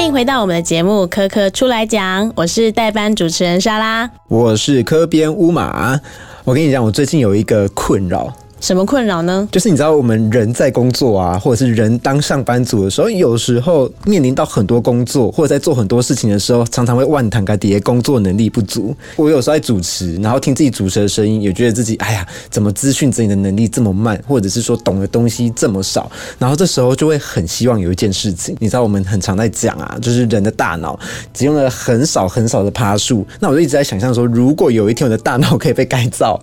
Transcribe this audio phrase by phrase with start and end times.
[0.00, 6.00] 欢迎回到我们的节目《科科出来讲》，我是代班主持人莎拉，我是科编乌马。
[6.42, 8.32] 我跟你讲，我最近有一个困扰。
[8.60, 9.48] 什么困扰呢？
[9.50, 18.94] 就是你知道，我们人在工作啊，或者是人当上班族的时候，有时候面临到很多工作，或者在做很多事情的时候，常常会万谈个叠工作能力不足。
[19.16, 26.10] 我有时候在主持，然后听自己主持的声音，也觉得自己哎呀，怎么资讯整理的能力这么慢，或者是说懂的东西这么少。
[26.38, 30.98] 然后这时候就会很希望有一件事情，你知道，我们很常在讲啊，就是人的大脑
[31.32, 33.26] 只用了很少很少的趴数。
[33.40, 36.38] 那我就一直在想象说，如果有一天我的大脑可以被改造。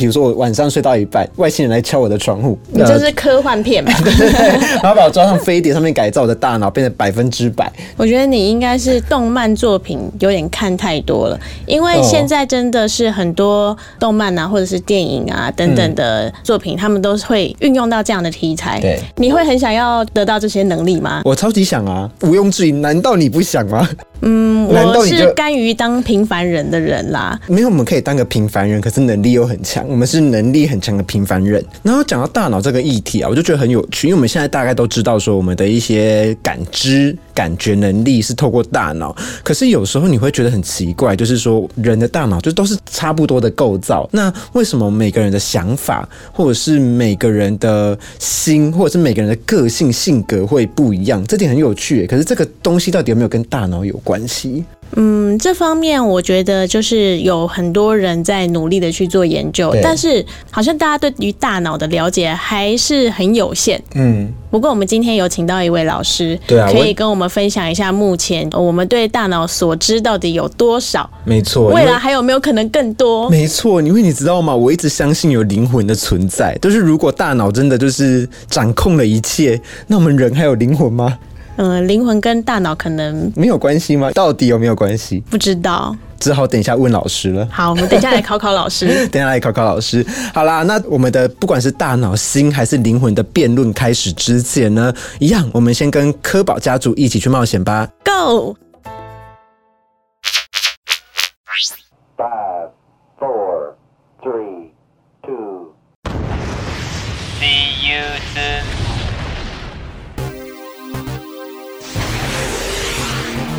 [0.00, 3.92] 比如说我晚上睡到一半，外星人来敲我的窗户，你这是科幻片吧？
[4.82, 7.70] 然后把我装上飞碟，上面改造我的大脑，变成百分之百。
[7.98, 18.80] 我觉得你应该是动漫作品有点看太多了，因为现在真的是很多动漫啊，或者是电影啊等等的作品，他们都会运用到这样的题材。
[18.80, 21.20] 对，你会很想要得到这些能力吗？
[21.26, 22.70] 我超级想啊，毋庸置疑。
[22.70, 23.86] 难道你不想吗？
[24.22, 27.38] 嗯，我是甘于当平凡人的人啦。
[27.46, 29.86] 没有，我们可以当个平凡人，可是能力又很强。
[29.88, 31.64] 我们是能力很强的平凡人。
[31.82, 39.14] 然后讲到大脑这个议题啊，我就觉得很有趣，因为我们现在大概都知道说，我们的一些感知、感觉能力是透过大脑。
[39.42, 51.24] 可是有时候你会觉得很奇怪，就是说人的大脑就都是差不多的构造，那为什么每个人的想法，或者是每个人的心，或者是每个人的个性性格会不一样？
[51.26, 52.06] 这点很有趣。
[52.06, 54.09] 可是这个东西到底有没有跟大脑有关？
[54.10, 54.64] 关系，
[54.96, 63.80] 嗯，这方面我觉得就是有很多人在努力的去做研究，但是好像大家对于大脑的了解还是很有限。
[63.94, 71.08] 嗯，不过我们今天有请到一位老师，对啊，可以跟我们分享一下目前我们对大脑所知到底有多少？
[71.24, 73.30] 没错，未来还有没有可能更多？
[73.30, 74.52] 没错，因为你知道吗？
[74.52, 81.16] 我一直相信有灵魂的存在，就是如果大脑真的就是掌控了一切，那我们人还有灵魂吗？
[81.62, 84.10] 嗯，灵魂跟大脑可能没有关系吗？
[84.12, 85.22] 到底有没有关系？
[85.28, 87.46] 不知道，只好等一下问老师了。
[87.52, 88.86] 好，我们等一下来考考老师。
[89.12, 90.02] 等下来考考老师。
[90.32, 97.86] 好啦，那我们的不管是大脑、心还是灵魂的辩论开始之前呢，一样，我们先跟科宝家族一起去冒险吧。
[98.02, 98.56] Go。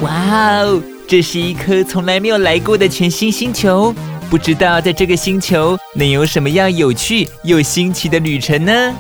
[0.02, 3.94] 哇哦，这是一颗从来没有来过的全新星球，
[4.32, 8.94] 不知道在这个星球能有什么样有趣又新奇的旅程呢？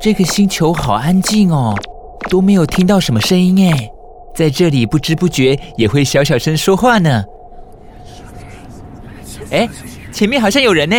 [0.00, 1.74] 这个星球好安静哦，
[2.28, 3.88] 都没有听到什么声音哎，
[4.34, 7.24] 在这里不知不觉也会小小声说话呢。
[9.50, 9.68] 哎，
[10.12, 10.96] 前面好像有人呢，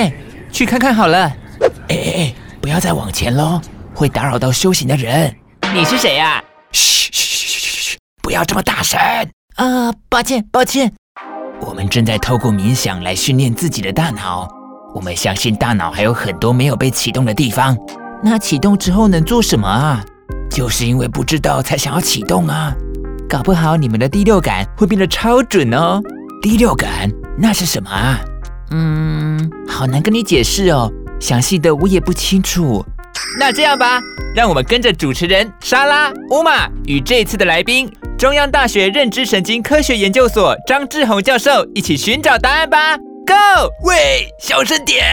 [0.52, 1.26] 去看看好了。
[1.60, 3.60] 哎哎哎，不要再往前喽，
[3.94, 5.36] 会打扰到修行的人。
[5.76, 6.42] 你是谁呀？
[6.72, 7.98] 嘘嘘嘘嘘嘘！
[8.24, 8.98] 不要这么大声
[9.58, 9.94] 啊！
[10.08, 10.90] 抱歉抱歉，
[11.60, 14.48] 我们正在透过冥想来训练自己的大脑。
[14.96, 17.78] 我们相信大脑还有很多没有被启动的地方。
[18.24, 20.02] 那启动之后能做什么啊？
[20.50, 22.74] 就是因为不知道才想要启动啊！
[23.28, 26.02] 搞不好你们的第六感会变得超准哦。
[26.42, 28.18] 第六感那是什么啊？
[28.72, 32.82] 嗯，好难跟你解释哦，详细的我也不清楚。
[33.40, 34.00] 那这样吧，
[34.36, 42.98] 让我们跟着主持人莎拉乌玛与这次的来宾中央大学认知神经科学研究所张志宏教授一起寻找答案吧。
[42.98, 43.34] Go，
[43.84, 45.04] 喂，小声点。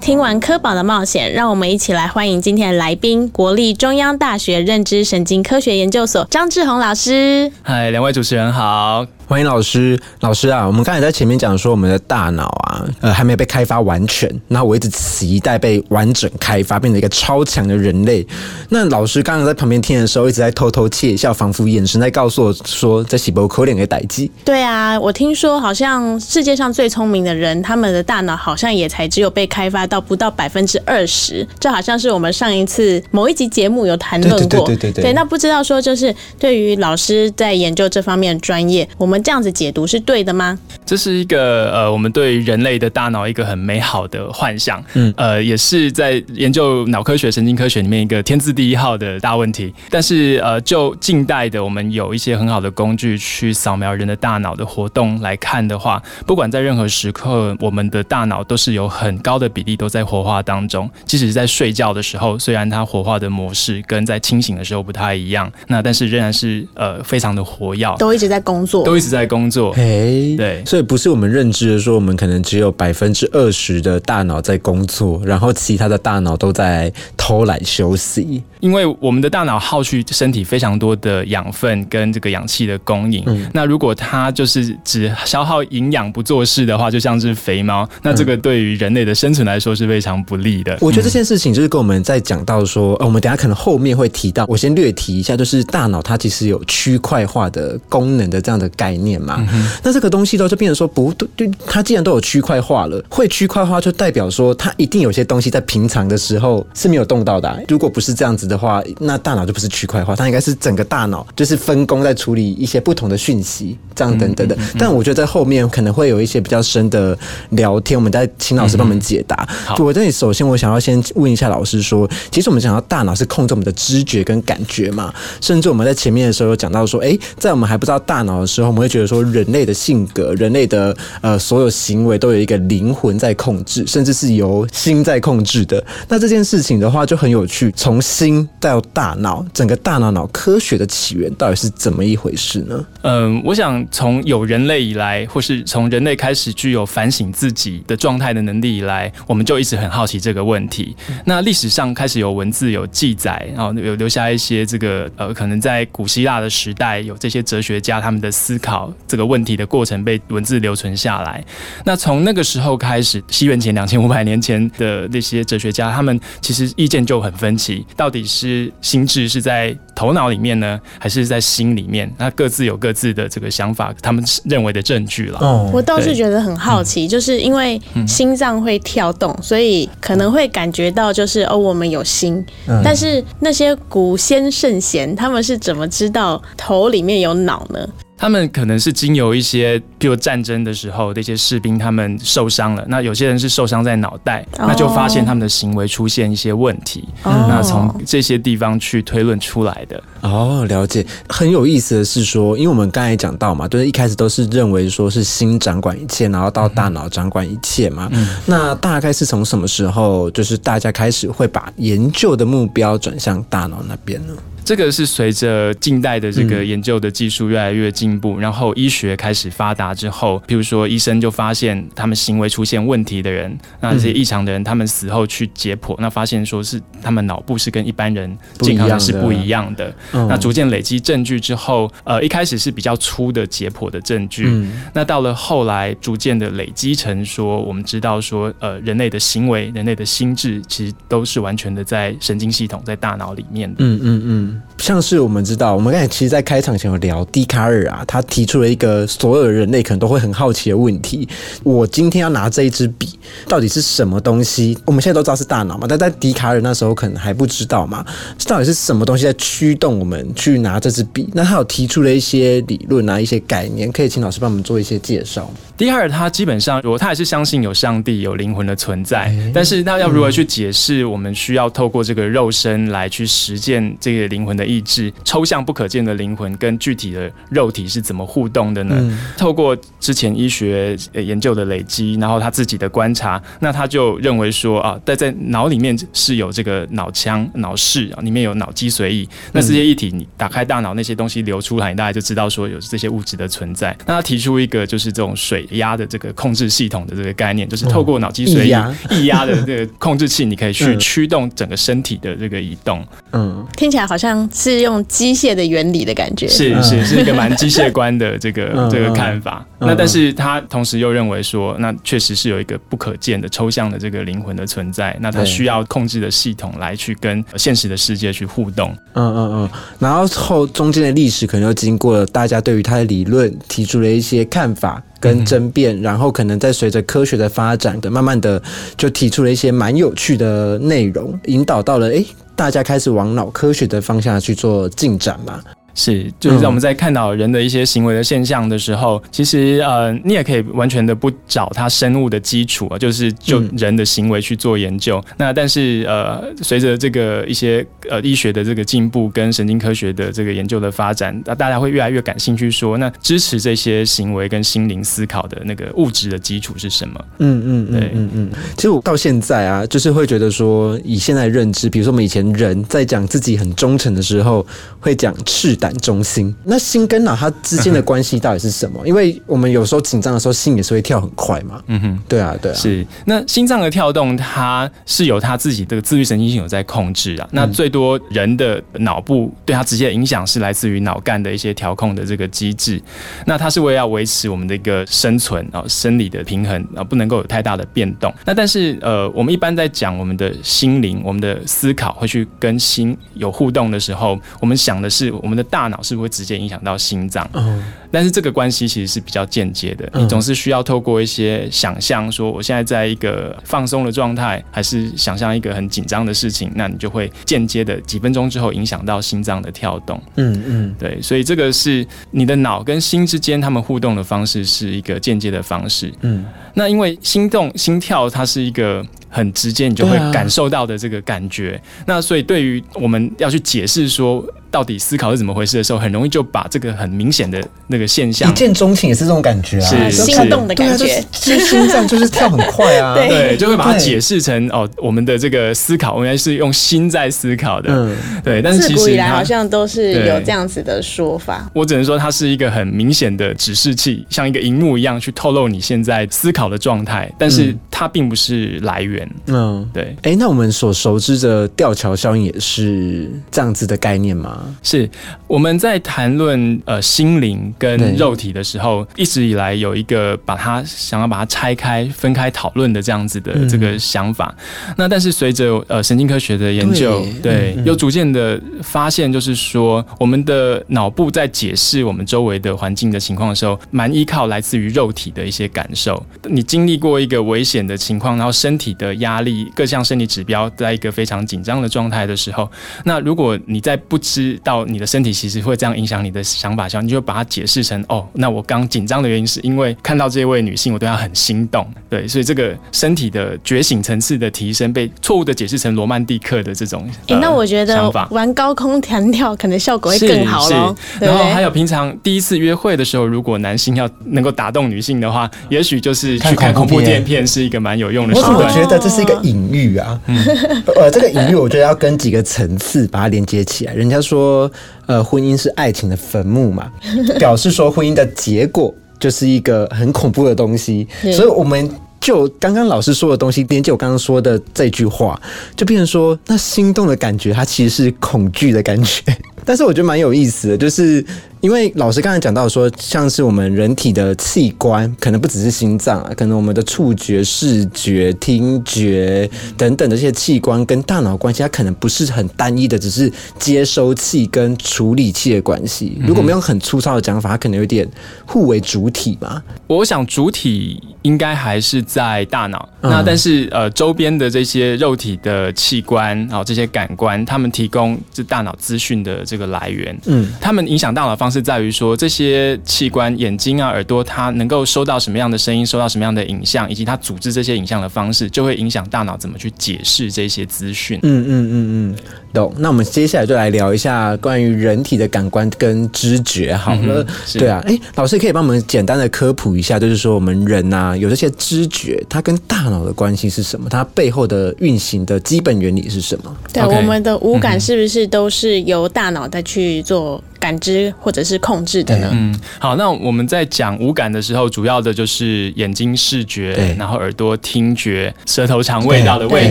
[0.00, 7.52] 听完科宝的冒险，让我们一起来欢迎今天的来宾——国立中央大学认知神经科学研究所张志宏老师。
[7.62, 9.06] 嗨，两位主持人好。
[9.30, 18.26] 欢迎老师，老师啊，我们刚才在前面讲说我们的大脑啊，呃，还没有被开发完全，那我一直期待被完整开发，变成一个超强的人类。
[18.70, 24.28] 那老师刚刚在旁边听的时候，一直在偷偷窃笑，仿佛眼神在告诉我说，在洗波口脸给逮鸡。
[24.44, 34.66] 对啊，我听说好像世界上最聪明的人，他们的大脑好像也才只有被开发到不到百分之二十，这好像是我们上一次某一集节目有谈论过。
[34.66, 35.04] 对对对对。
[35.04, 39.19] 对，那不知道说就是对于老师在研究这方面专业，我们。
[39.20, 40.58] 这样子解读是对的吗？
[40.84, 49.72] 这是一个呃，我们对人类的大脑一个很美好的幻想，嗯，呃，也是在研究脑科学、神经科学里面一个天字第一号的大问题。
[49.90, 60.90] 但是呃，就近代的我们有一些很好的工具去扫描人的大脑的活动来看的话，不管在任何时刻，我们的大脑都是有很高的比例都在活化当中。
[61.04, 69.09] 即使是在睡觉的时候，虽然它活化的模式跟在清醒的时候不太一样，那但是仍然是呃非常的活跃，都一直在工作，都一直。
[69.10, 69.72] 在工作。
[69.72, 78.42] 哎，对所以不是我们认知的说，我们可能只有百分之二十的大脑在工作，然后其他的大脑都在偷懒休息。
[78.60, 83.24] 因为我们的大脑耗去身体非常多的养分跟这个氧气的供应，
[83.54, 90.76] 那如果它就是只消耗营养不做事的话，就像是肥猫，那这个对于人类的生存来说是非常不利的。
[90.80, 99.46] 我觉得这件事情就是跟我们在讲到说，呃，我们等下可能后面会提到，我先略提一下，就是大脑它其实有区块化的功能的这样的概念嘛。
[99.82, 114.56] 那这个东西呢，就变成说不对，对，它既然都有区块化了，会区块化就代表说它一定有些东西在平常的时候是没有动到的啊、如果不是这样子的话，那大脑就不是区块化，它应该是整个大脑就是分工在处理一些不同的讯息，这样等等的。
[114.78, 117.16] 但我觉得在后面可能会有一些比较深的
[117.50, 119.46] 聊天，我们再请老师帮我们解答。
[119.66, 125.12] 好我这里首先我想要先问一下老师说，其实我们讲到大脑是控制我们的知觉跟感觉嘛，
[125.42, 135.84] 甚至我们在前面的时候有讲到说，诶，在我们还不知道大脑的时候，我们会觉得说人类的性格、人类的呃所有行为都有一个灵魂在控制，甚至是由心在控制的。
[136.08, 142.86] 那这件事情的话就很有趣，从心到大脑，整个大脑脑科学的起源到底是怎么一回事呢？
[143.02, 150.96] 嗯，我想从有人类以来，或是从人类开始具有反省自己的状态的能力以来，我们就一直很好奇这个问题。
[151.24, 161.44] 那历史上开始有文字有记载，然后有留下一些这个呃，可能在古希腊的时代有这些哲学家他们的思考这个问题的过程被文字留存下来。
[161.84, 172.10] 那从那个时候开始，西元前两千五百年前的那些哲学家，他们其实意见就很分歧，到底是心智是在头脑里面呢，还是在心里面？
[172.18, 175.38] 那各自有各自的这个想法，他们认为的证据了。
[175.40, 182.44] 哦我倒是觉得很好奇，就是因为心脏会跳动，所以可能会感觉到就是哦，我们有心。
[182.84, 187.88] 但是那些古先圣贤，他们是怎么知道头里面有脑呢？
[188.20, 200.02] 他们可能是经由一些，譬如战争的时候，那些士兵他们受伤了，那有些人是受伤在脑袋，哦那就发现他们的行为出现一些问题，哦那从这些地方去推论出来的。
[200.20, 201.04] 哦，了解。
[201.30, 208.10] 很有意思的是说，因为我们刚才讲到嘛，就是一开始都是认为说是心掌管一切，然后到大脑掌管一切嘛。
[208.44, 214.34] 那大概是从什么时候，就是大家开始会把研究的目标转向大脑那边呢？
[214.64, 229.92] 这个是随着近代的这个研究的技术越来越进步，然后医学开始发达之后，譬如说医生就发现他们行为出现问题的人，那这些异常的人，他们死后去解剖，那发现说是他们脑部是跟一般人健康人是不一样的。
[230.12, 230.26] 嗯。
[230.28, 234.72] 那逐渐累积证据之后，呃，一开始是比较粗的解剖的证据，嗯。
[234.94, 243.76] 那到了后来逐渐的累积成说，我们知道说，呃，人类的行为、人类的心智，其实都是完全的在神经系统、在大脑里面的。
[243.78, 251.28] 嗯嗯嗯，像是我们知道，我们刚才其实，在开场前有聊笛卡尔啊，他提出了一个所有人类可能都会很好奇的问题：
[251.62, 253.08] 我今天要拿这一支笔，
[253.46, 254.76] 到底是什么东西？
[254.86, 258.04] 我们现在都知道是大脑嘛，但在笛卡尔那时候可能还不知道嘛，
[258.46, 261.28] 到底是什么东西在驱动我们去拿这支笔？
[261.34, 265.90] 那他有提出了一些理论啊，一些概念，可以请老师帮我们做一些介绍吗。
[265.90, 271.04] 第二，他基本上，如果他还是相信有上帝、有灵魂的存在，但是他要如何去解释？
[271.06, 279.18] 我们需要透过这个肉身来去实践这个灵魂的意志，抽象不可见的灵魂跟具体的肉体是怎么互动的呢？
[279.36, 293.96] 透过之前医学呃研究的累积，然后他自己的观察，那他就认为说啊，在在脑里面是有这个脑腔、脑室啊，里面有脑脊髓液，那这些液体你打开大脑那些东西流出来，你大概就知道说有这些物质的存在。
[294.06, 303.04] 那他提出一个就是这种水压的这个控制系统的这个概念，就是透过脑脊髓液液压的这个控制器，你可以去 嗯驱动整个身体的这个移动。
[303.32, 306.46] 嗯，听起来好像是用机械的原理的感觉。
[306.46, 309.64] 嗯是是是一个蛮 机械观的这个嗯这个看法。
[309.78, 318.94] 嗯那但是他同时又认为说，那确实是有一个不可见的抽象的这个灵魂的存在，那他需要控制的系统来去跟现实的世界去互动。
[319.14, 328.60] 嗯嗯嗯，然后后中间的历史可能又经过了大家对于他的理论提出了一些看法跟争辩，然后可能在随着科学的发展的，慢慢的
[328.96, 335.62] 就提出了一些蛮有趣的内容，引导到了诶，大家开始往脑科学的方向去做进展嘛。
[336.00, 345.22] 是，就是在我们在看到人的一些行为的现象的时候，其实呃，你也可以完全的不找它生物的基础啊，就是就嗯人的行为去做研究。
[345.36, 357.22] 那但是呃，随着这个一些呃医学的这个进步跟神经科学的这个研究的发展，那大家会越来越感兴趣说，那支持这些行为跟心灵思考的那个物质的基础是什么？
[357.40, 358.50] 嗯嗯嗯对嗯嗯。
[358.74, 364.64] 其实我到现在啊，就是会觉得说，以现在的认知，比如说我们以前人在讲自己很忠诚的时候，
[364.98, 366.54] 会讲赤胆感中心。
[366.64, 369.04] 那心跟脑它之间的关系到底是什么？
[369.04, 371.82] 因为我们有时候紧张的时候，心也是会跳很快嘛。
[371.88, 372.74] 嗯哼，对啊，对啊。
[372.74, 377.48] 是，那心脏的跳动，它是有它自己的自律神经系统在控制啊。
[377.50, 383.02] 那最多人的脑部对它直接的影响是来自于脑干的一些调控的这个机制。
[383.46, 388.32] 那它是为了要维持我们的一个生存啊，生理的平衡啊，不能够有太大的变动。
[388.44, 397.48] 那但是呃，我们一般在讲我们的心灵，我们的思考会去跟心有互动的时候，我们想的是我们的大脑是不是会直接影响到心脏？
[397.54, 410.20] 嗯，但是这个关系其实是比较间接的，你总是需要透过一些想象，说我现在在一个放松的状态，还是想象一个很紧张的事情，那你就会间接的几分钟之后影响到心脏的跳动。
[410.36, 416.12] 嗯嗯，对，所以这个是你的脑跟心之间他们互动的方式是一个间接的方式。
[416.22, 416.44] 嗯，
[416.80, 419.04] 那因为心动心跳它是一个。
[419.32, 421.80] 很直接，你就会感受到的这个感觉。
[422.04, 424.44] 那所以，对于我们要去解释说。
[424.72, 438.62] 到底思考是怎么回事的时候，很容易就把这个很明显的那个现象一见钟情也是这种感觉啊，是心动的感觉，就心脏就是跳很快啊， 对，就会把它解释成哦，我们的这个思考原来是用心在思考的，嗯，对。
[438.62, 441.68] 但是自古以来好像都是有这样子的说法。
[441.74, 449.28] 我只能说它是一个很明显的指示器，像一个荧幕一样去透露你现在思考的状态，但是它并不是来源。
[449.46, 450.16] 嗯，对。
[450.22, 454.74] 哎，那我们所熟知的吊桥效应也是这样子的概念吗？
[454.82, 455.10] 是
[455.46, 464.54] 我们在谈论呃心灵跟肉体的时候，一直以来有一个把它想要把它拆开、分开讨论的这样子的这个想法。
[464.96, 476.24] 那但是随着呃神经科学的研究，对，有逐渐的发现，就是说我们的脑部在解释我们周围的环境的情况的时候，蛮依靠来自于肉体的一些感受。
[476.50, 482.68] 你经历过一个危险的情况，然后身体的压力、各项生理指标在一个非常紧张的状态的时候，
[483.04, 497.08] 那如果你在不知道你的身体其实会这样影响你的想法，下你就把它解释成哦，那我刚紧张的原因是因为看到这位女性，我对她很心动，对，所以这个身体的觉醒层次的提升被错误的解释成罗曼蒂克的这种。
[497.28, 500.96] 哎，那我觉得玩高空弹跳可能效果会更好喽。
[501.20, 508.34] 然后还有平常第一次约会的时候，如果男性要能够打动女性的话，也许就是去看恐怖电片是一个蛮有用的。
[508.34, 510.20] 我怎么觉得这是一个隐喻啊？
[510.96, 513.94] 呃，这个隐喻我觉得要跟几个层次把它连接起来。
[513.94, 514.70] 人家说。
[515.06, 516.88] 呃，婚姻是爱情的坟墓嘛，
[517.36, 521.04] 表示说婚姻的结果就是一个很恐怖的东西，
[521.34, 525.40] 所以我们就刚刚老师说的东西，连接我刚刚说的这句话，
[525.74, 529.20] 就变成说，那心动的感觉，它其实是恐惧的感觉。
[529.66, 531.24] 但是我觉得蛮有意思的，就是
[531.60, 546.18] 因为老师刚才讲到说，像是我们人体的器官，可能不只是心脏啊，可能我们的触觉、视觉、听觉等等的这些器官跟大脑关系，它可能不是很单一的，只是接收器跟处理器的关系。
[546.26, 548.08] 如果没有很粗糙的讲法，它可能有点
[548.46, 549.62] 互为主体嘛。
[549.86, 559.44] 我想主体应该还是在大脑，那但是呃周边的这些肉体的器官啊，这些感官，他们提供这大脑资讯的。
[559.50, 571.18] 这个来源，嗯，他们影响大脑的是在于说，这些器官，眼睛啊、耳朵，它能够收到什么样的声音，收到什么样的影像，以及它组织这些影像的方式，就会影响大脑怎么去解释这些资讯。
[571.22, 571.72] 嗯嗯嗯
[572.12, 572.16] 嗯，
[572.52, 572.72] 懂。
[572.78, 576.74] 那我们接下来就来聊一下关于人体的感官跟知觉。
[576.74, 583.88] 好了，对啊，哎，老师可以帮我们简单的科普一下，就是说我们人啊，有这些知觉，它跟大脑的关系是什么？
[583.88, 586.56] 它背后的运行的基本原理是什么？
[586.72, 589.48] 对，我们的五感是不是都是由大脑？
[589.48, 590.42] 在去做。
[590.60, 592.28] 感知或者是控制的呢？
[592.34, 599.70] 嗯，好，那我们在讲五感的时候，主要的就是眼睛视觉，然后耳朵听觉，舌头尝味道的味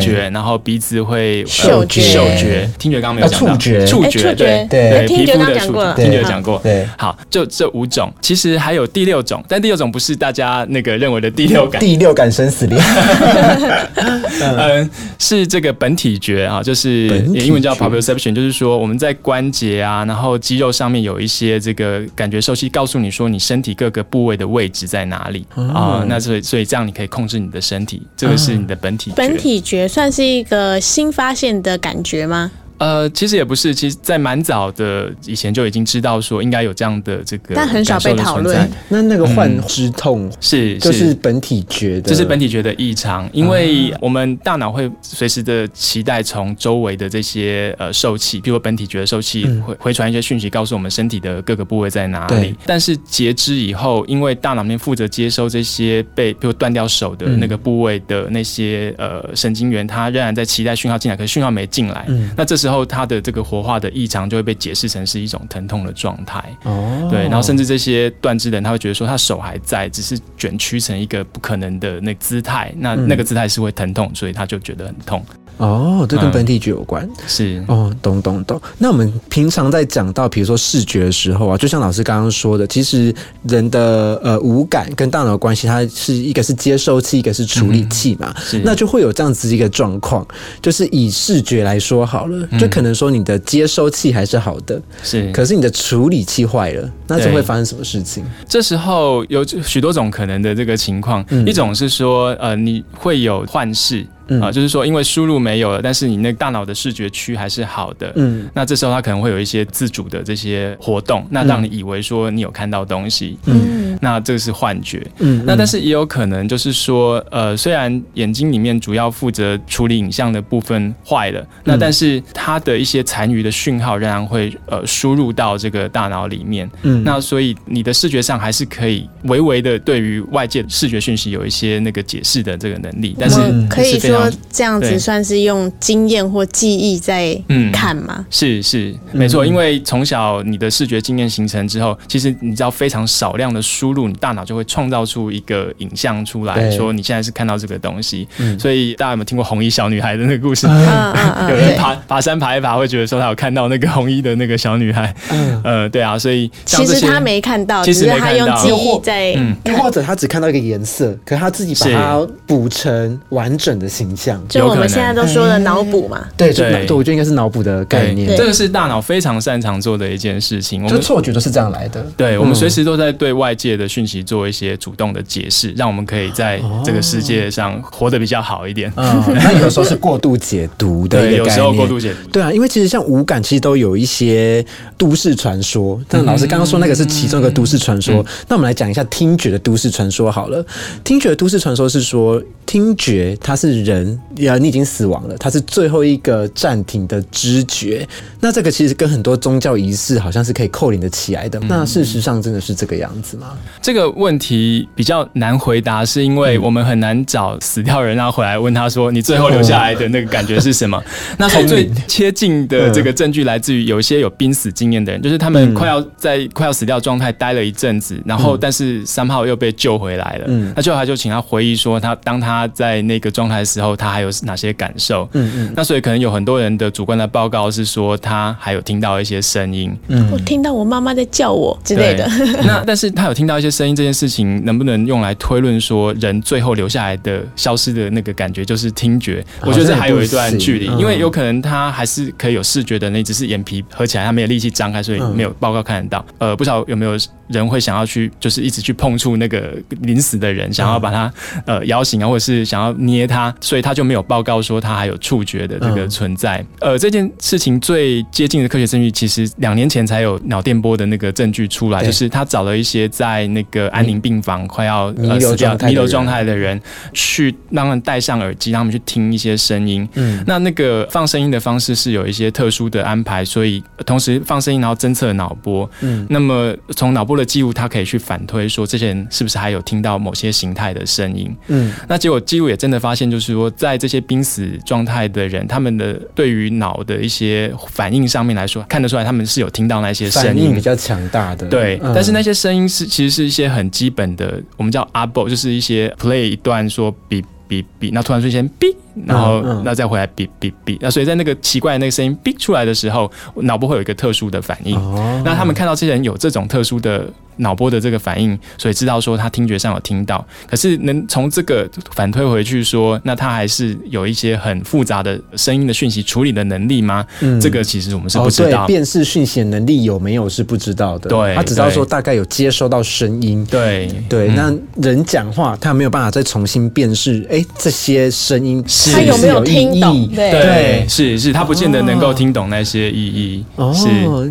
[0.00, 12.80] 觉，然后鼻子会嗅觉，嗅觉，听觉刚刚没有讲到，触觉，触觉，对对，皮肤的触觉，听觉讲过，对，好，就这五种，其实还有第六种，但第六种不是大家那个认为的第六感，第六感生死恋，
[14.40, 20.68] 嗯，是这个本体觉啊，就是英文叫 proprioception，就是说我们在关节啊，然后肌肉。
[20.78, 25.44] 上面有一些这个感觉受器，告诉你说你身体各个部位的位置在哪里。
[25.56, 26.04] 啊？
[26.06, 29.10] 那所以所以这样你可以控制你的身体，这个是你的本体。
[29.16, 32.52] 本体觉算是一个新发现的感觉吗？
[32.78, 38.70] 呃，其实也不是，其实，在蛮早的以前就已经知道说应该有这样的这个，但很少被讨论。
[38.88, 52.54] 那那个幻肢痛是就是本体觉的，这是本体觉的异常，因为我们大脑会随时的期待从周围的这些呃受气，比如本体觉的受气会回传一些讯息，告诉我们身体的各个部位在哪里。
[52.64, 62.06] 但是截肢以后，因为大脑面负责接收这些被比如断掉手的那个部位的那些呃神经元，它仍然在期待讯号进来，可是讯号没进来。
[62.36, 66.42] 那这是时候它的这个活化的异常就会被解释成是一种疼痛的状态。
[66.64, 75.24] 哦，对，然后甚至这些断肢的人他会觉得说他手还在，只是卷曲成一个不可能的那姿态，那那个姿态是会疼痛，所以他就觉得很痛。
[75.58, 77.62] 哦，这跟本体觉有关，是。
[77.68, 78.60] 哦，懂懂懂。
[78.78, 88.34] 那我们平常在讲到比如说视觉的时候啊，就像老师刚刚说的，其实人的呃五感跟大脑的关系，它是一个是接收器，一个是处理器嘛，
[88.64, 90.26] 那就会有这样子一个状况，
[90.62, 98.24] 就是以视觉来说好了，就可能说你的接收器还是好的，是，可是你的处理器坏了，那就会发生什么事情？
[98.48, 104.06] 这时候有许多种可能的这个情况，一种是说呃你会有幻视。
[104.40, 133.38] 啊，就是说，因为输入没有了，但是你那大脑的视觉区还是好的，嗯，那这时候它可能会有一些自主的这些活动，那让你以为说你有看到东西，嗯，那这个是幻觉，嗯，那但是也有可能就是说，呃，虽然眼睛里面主要负责处理影像的部分坏了，那但是它的一些残余的讯号仍然会呃输入到这个大脑里面，嗯，那所以你的视觉上还是可以微微的对于外界视觉讯息有一些那个解释的这个能力，但是
[133.70, 134.17] 可以说。
[134.50, 137.38] 这样子算是用经验或记忆在
[137.72, 138.24] 看吗？
[138.30, 138.94] 是是。
[139.12, 148.26] 没错，因为从小你的视觉经验形成之后，其实你知道非常少量的输入，你大脑就会创造出一个影像出来，说你现在是看到这个东西。
[148.58, 150.66] 所以大家有没有听过红衣小女孩的那个故事？
[150.66, 155.14] 有人 爬爬山爬一爬，会觉得说他有看到那个红衣的那个小女孩。
[155.64, 159.30] 呃，对啊，所以其实他没看到，其实他用记忆在，
[159.64, 164.42] 又或者他只看到一个颜色，可是他自己把它补成完整的形象。
[164.48, 168.36] 就我们现在都说的脑补嘛，对对，我觉得应该是脑补的概念。
[168.36, 170.82] 这个是大脑非常擅长做的一件事情。
[170.84, 172.04] 我们错觉都是这样来的。
[172.16, 178.92] 对，我们随时都在对外界的讯息做一些主动的解释，让我们可以在这个世界上活得比较好一点。
[178.96, 182.28] 那有时候是过度解读的有时候过度解读。
[182.30, 184.64] 对啊，因为其实像五感，其实都有一些
[184.96, 186.00] 都市传说。
[186.08, 188.24] 但老师刚刚说那个是其中一个都市传说。
[188.48, 190.64] 那我们来讲一下听觉的都市传说好了。
[191.04, 193.97] 听觉的都市传说是说，听觉它是人。
[194.36, 198.06] 呀，你已经死亡了，它是最后一个暂停的知觉。
[198.40, 201.58] 那这个其实跟很多宗教仪式好像是可以扣连的起来的。
[201.68, 203.56] 那事实上真的是这个样子吗？
[203.82, 211.02] 这个问题比较难回答，是因为我们很难找死掉人，然后回来问他说：“你最后留下来的那个感觉是什么？”
[211.38, 220.44] 那从最切近的这个证据来自于有一些有濒死经验的人，就是他们快要在快要死掉状态待了一阵子，然后但是三号又被救回来了。
[220.48, 224.28] 嗯，那救回来就请他回忆说，他当他在那个状态的时候，他还有。
[224.44, 225.28] 哪些感受？
[225.32, 232.28] 嗯嗯，那所以可能有很多人的主观的报告是说，他还有听到一些声音，嗯，我听到我妈妈在叫我之类的。
[232.64, 239.44] 那但是他有听到一些声音，这件事情能不能用来推论说，人最后留下来的消失的那个感觉就是听觉？
[239.62, 246.24] 我觉得这还有一段距离，因为有可能他还是可以有视觉的，那只是眼皮合起来，他没有力气张开，所以没有报告看得到。
[246.38, 247.16] 呃，不知道有没有
[247.48, 249.72] 人会想要去，就是一直去碰触那个
[250.02, 251.32] 临死的人，想要把他
[251.66, 254.22] 呃摇醒啊，或者是想要捏他，所以他就没有。
[254.22, 265.54] 报告说他还有触觉的这个存在，呃，这件事情最接近的科学证据，其实两年前才有脑电波的那个证据出来，就是他找了一些在那个安宁病房快要弥留
[265.86, 266.78] 弥留状态的人，
[267.12, 270.06] 去让他们戴上耳机，让他们去听一些声音。
[270.14, 275.88] 嗯，那那个放声音的方式是有一些特殊的安排，所以同时放声音，然后侦测脑波。
[276.00, 281.56] 嗯，那么从脑波的记录，他可以去反推说这些人是不是还有听到某些形态的声音。
[281.68, 291.66] 嗯，那结果记录也真的发现，就是说在这些濒死状态的人，他们的对于脑的一些反应上面来说，看得出来他们是有听到那些声音比较强大的。
[291.68, 303.30] 对，但是那些声音是其实是一些很基本的，我们叫 abo，就是一些 play 一段说比比比，那突然出现 b，然后那再回来哔哔哔，那所以在那个奇怪的那个声音哔出来的时候，
[303.62, 304.98] 脑波会有一个特殊的反应。
[305.44, 307.26] 那他们看到这些人有这种特殊的。
[307.60, 317.26] 脑波的这个反应，所以知道说他听觉上有听到，可是能从这个反推回去说，那他还是有一些很复杂的声音的讯息处理的能力吗？
[317.40, 318.86] 嗯，这个其实我们是不知道。
[318.86, 321.28] 对辨识讯息能力有没有是不知道的。
[321.28, 323.66] 对，他只知道说大概有接收到声音。
[323.68, 330.26] 对对，那人讲话他没有办法再重新辨识，哎，这些声音他有没有听懂？
[330.34, 333.64] 对，是是，他不见得能够听懂那些意义。
[333.76, 333.94] 哦，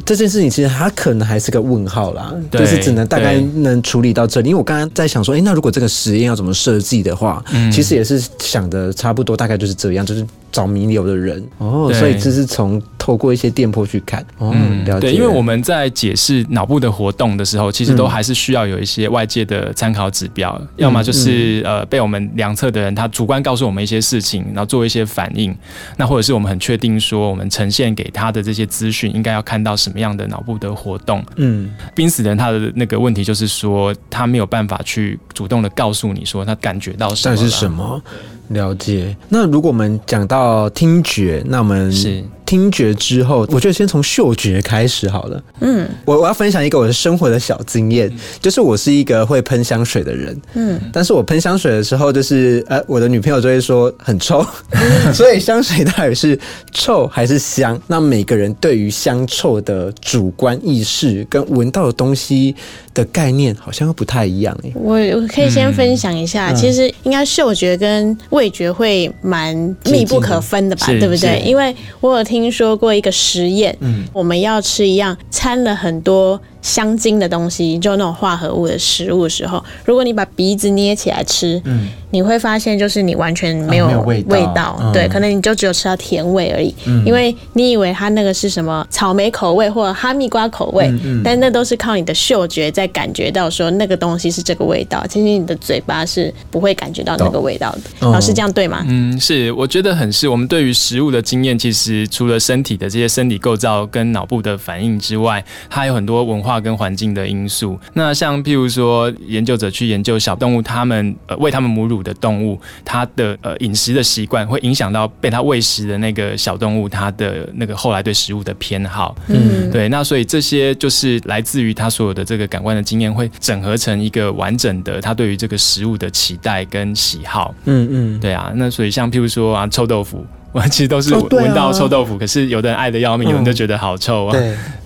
[0.05, 3.07] 这件事情其实他可能还是个问号啦，就是只能。
[3.07, 7.41] 大概能处理到这里，因为我刚刚在想说，哎，那如果这个实验要怎么设计的话，
[7.71, 12.81] 其实也是想的差不多，大概就是这样，就是找弥留的人哦，所以这是从。
[13.07, 14.25] 透过一些店铺去看。
[14.37, 14.99] 嗯，了解。
[14.99, 25.55] 对，因为我们在解释脑部的活动的时候，其实都还是需要有一些外界的参考指标，要么就是呃被我们量测的人他主观告诉我们一些事情，然后做一些反应，
[25.95, 31.23] 那或者是我们很确定说我们呈现给他的这些资讯应该要看到什么样的脑部的活动。
[31.37, 38.01] 嗯，濒死人他的那个问题就是说他没有办法去主动的告诉你说他感觉到什么是什么。
[38.49, 39.13] 了解。
[39.27, 42.23] 那如果我们讲到听觉，那我们是。
[42.47, 45.43] 听觉之后，我觉得先从嗅觉开始好了。
[45.59, 48.09] 嗯，我我要分享一个我的生活的小经验，
[48.41, 50.41] 就是我是一个会喷香水的人。
[50.53, 54.41] 嗯，但是我喷香水的时候，就是呃，我的女朋友就会说很臭。
[55.13, 56.39] 所以香水到底是
[56.71, 57.77] 臭还是香？
[57.85, 62.55] 那每个人对于香臭的主观意识跟闻到的东西
[62.97, 64.57] 的概念好像不太一样。
[64.63, 69.53] 哎，我我可以先分享一下，其实应该嗅觉跟味觉会蛮
[69.85, 70.87] 密不可分的吧？
[70.87, 71.41] 对不对？
[71.45, 72.37] 因为我有听。
[72.37, 76.39] 听说过一个实验，嗯，我们要吃一样掺了很多。
[76.67, 84.21] 香精的东西，就那种化合物的食物的时候，如果你把鼻子捏起来吃，嗯，你会发现就是你完全没有味
[84.53, 98.09] 道，对，可能你就只有吃到甜味而已，嗯，因为你以为它那个是什么草莓口味或者哈密瓜口味，嗯，但那都是靠你的嗅觉在感觉到说那个东西是这个味道，其实你的嘴巴是不会感觉到那个味道的。
[98.09, 98.83] 老师这样对吗？
[98.89, 100.27] 嗯，是，我觉得很是。
[100.27, 106.56] 我们对于食物的经验，其实除了身体的这些生理构造跟脑部的反应之外，它有很多文化。
[106.59, 119.15] 跟环境的因素，那像譬如说，研究者去研究小动物，他们呃喂他们母乳的动物，它的呃饮食的习惯会影响到被它喂食的那个小动物，它的那个后来对食物的偏好。
[119.27, 127.53] 嗯，对，那所以这些就是来自于它所有的这个感官的经验，会整合成一个完整的，它对于这个食物的期待跟喜好。
[127.65, 130.25] 嗯嗯，对啊，那所以像譬如说啊，臭豆腐。
[130.57, 134.35] 我其实都是闻到臭豆腐，可是有的人爱的要命，有人就觉得好臭啊。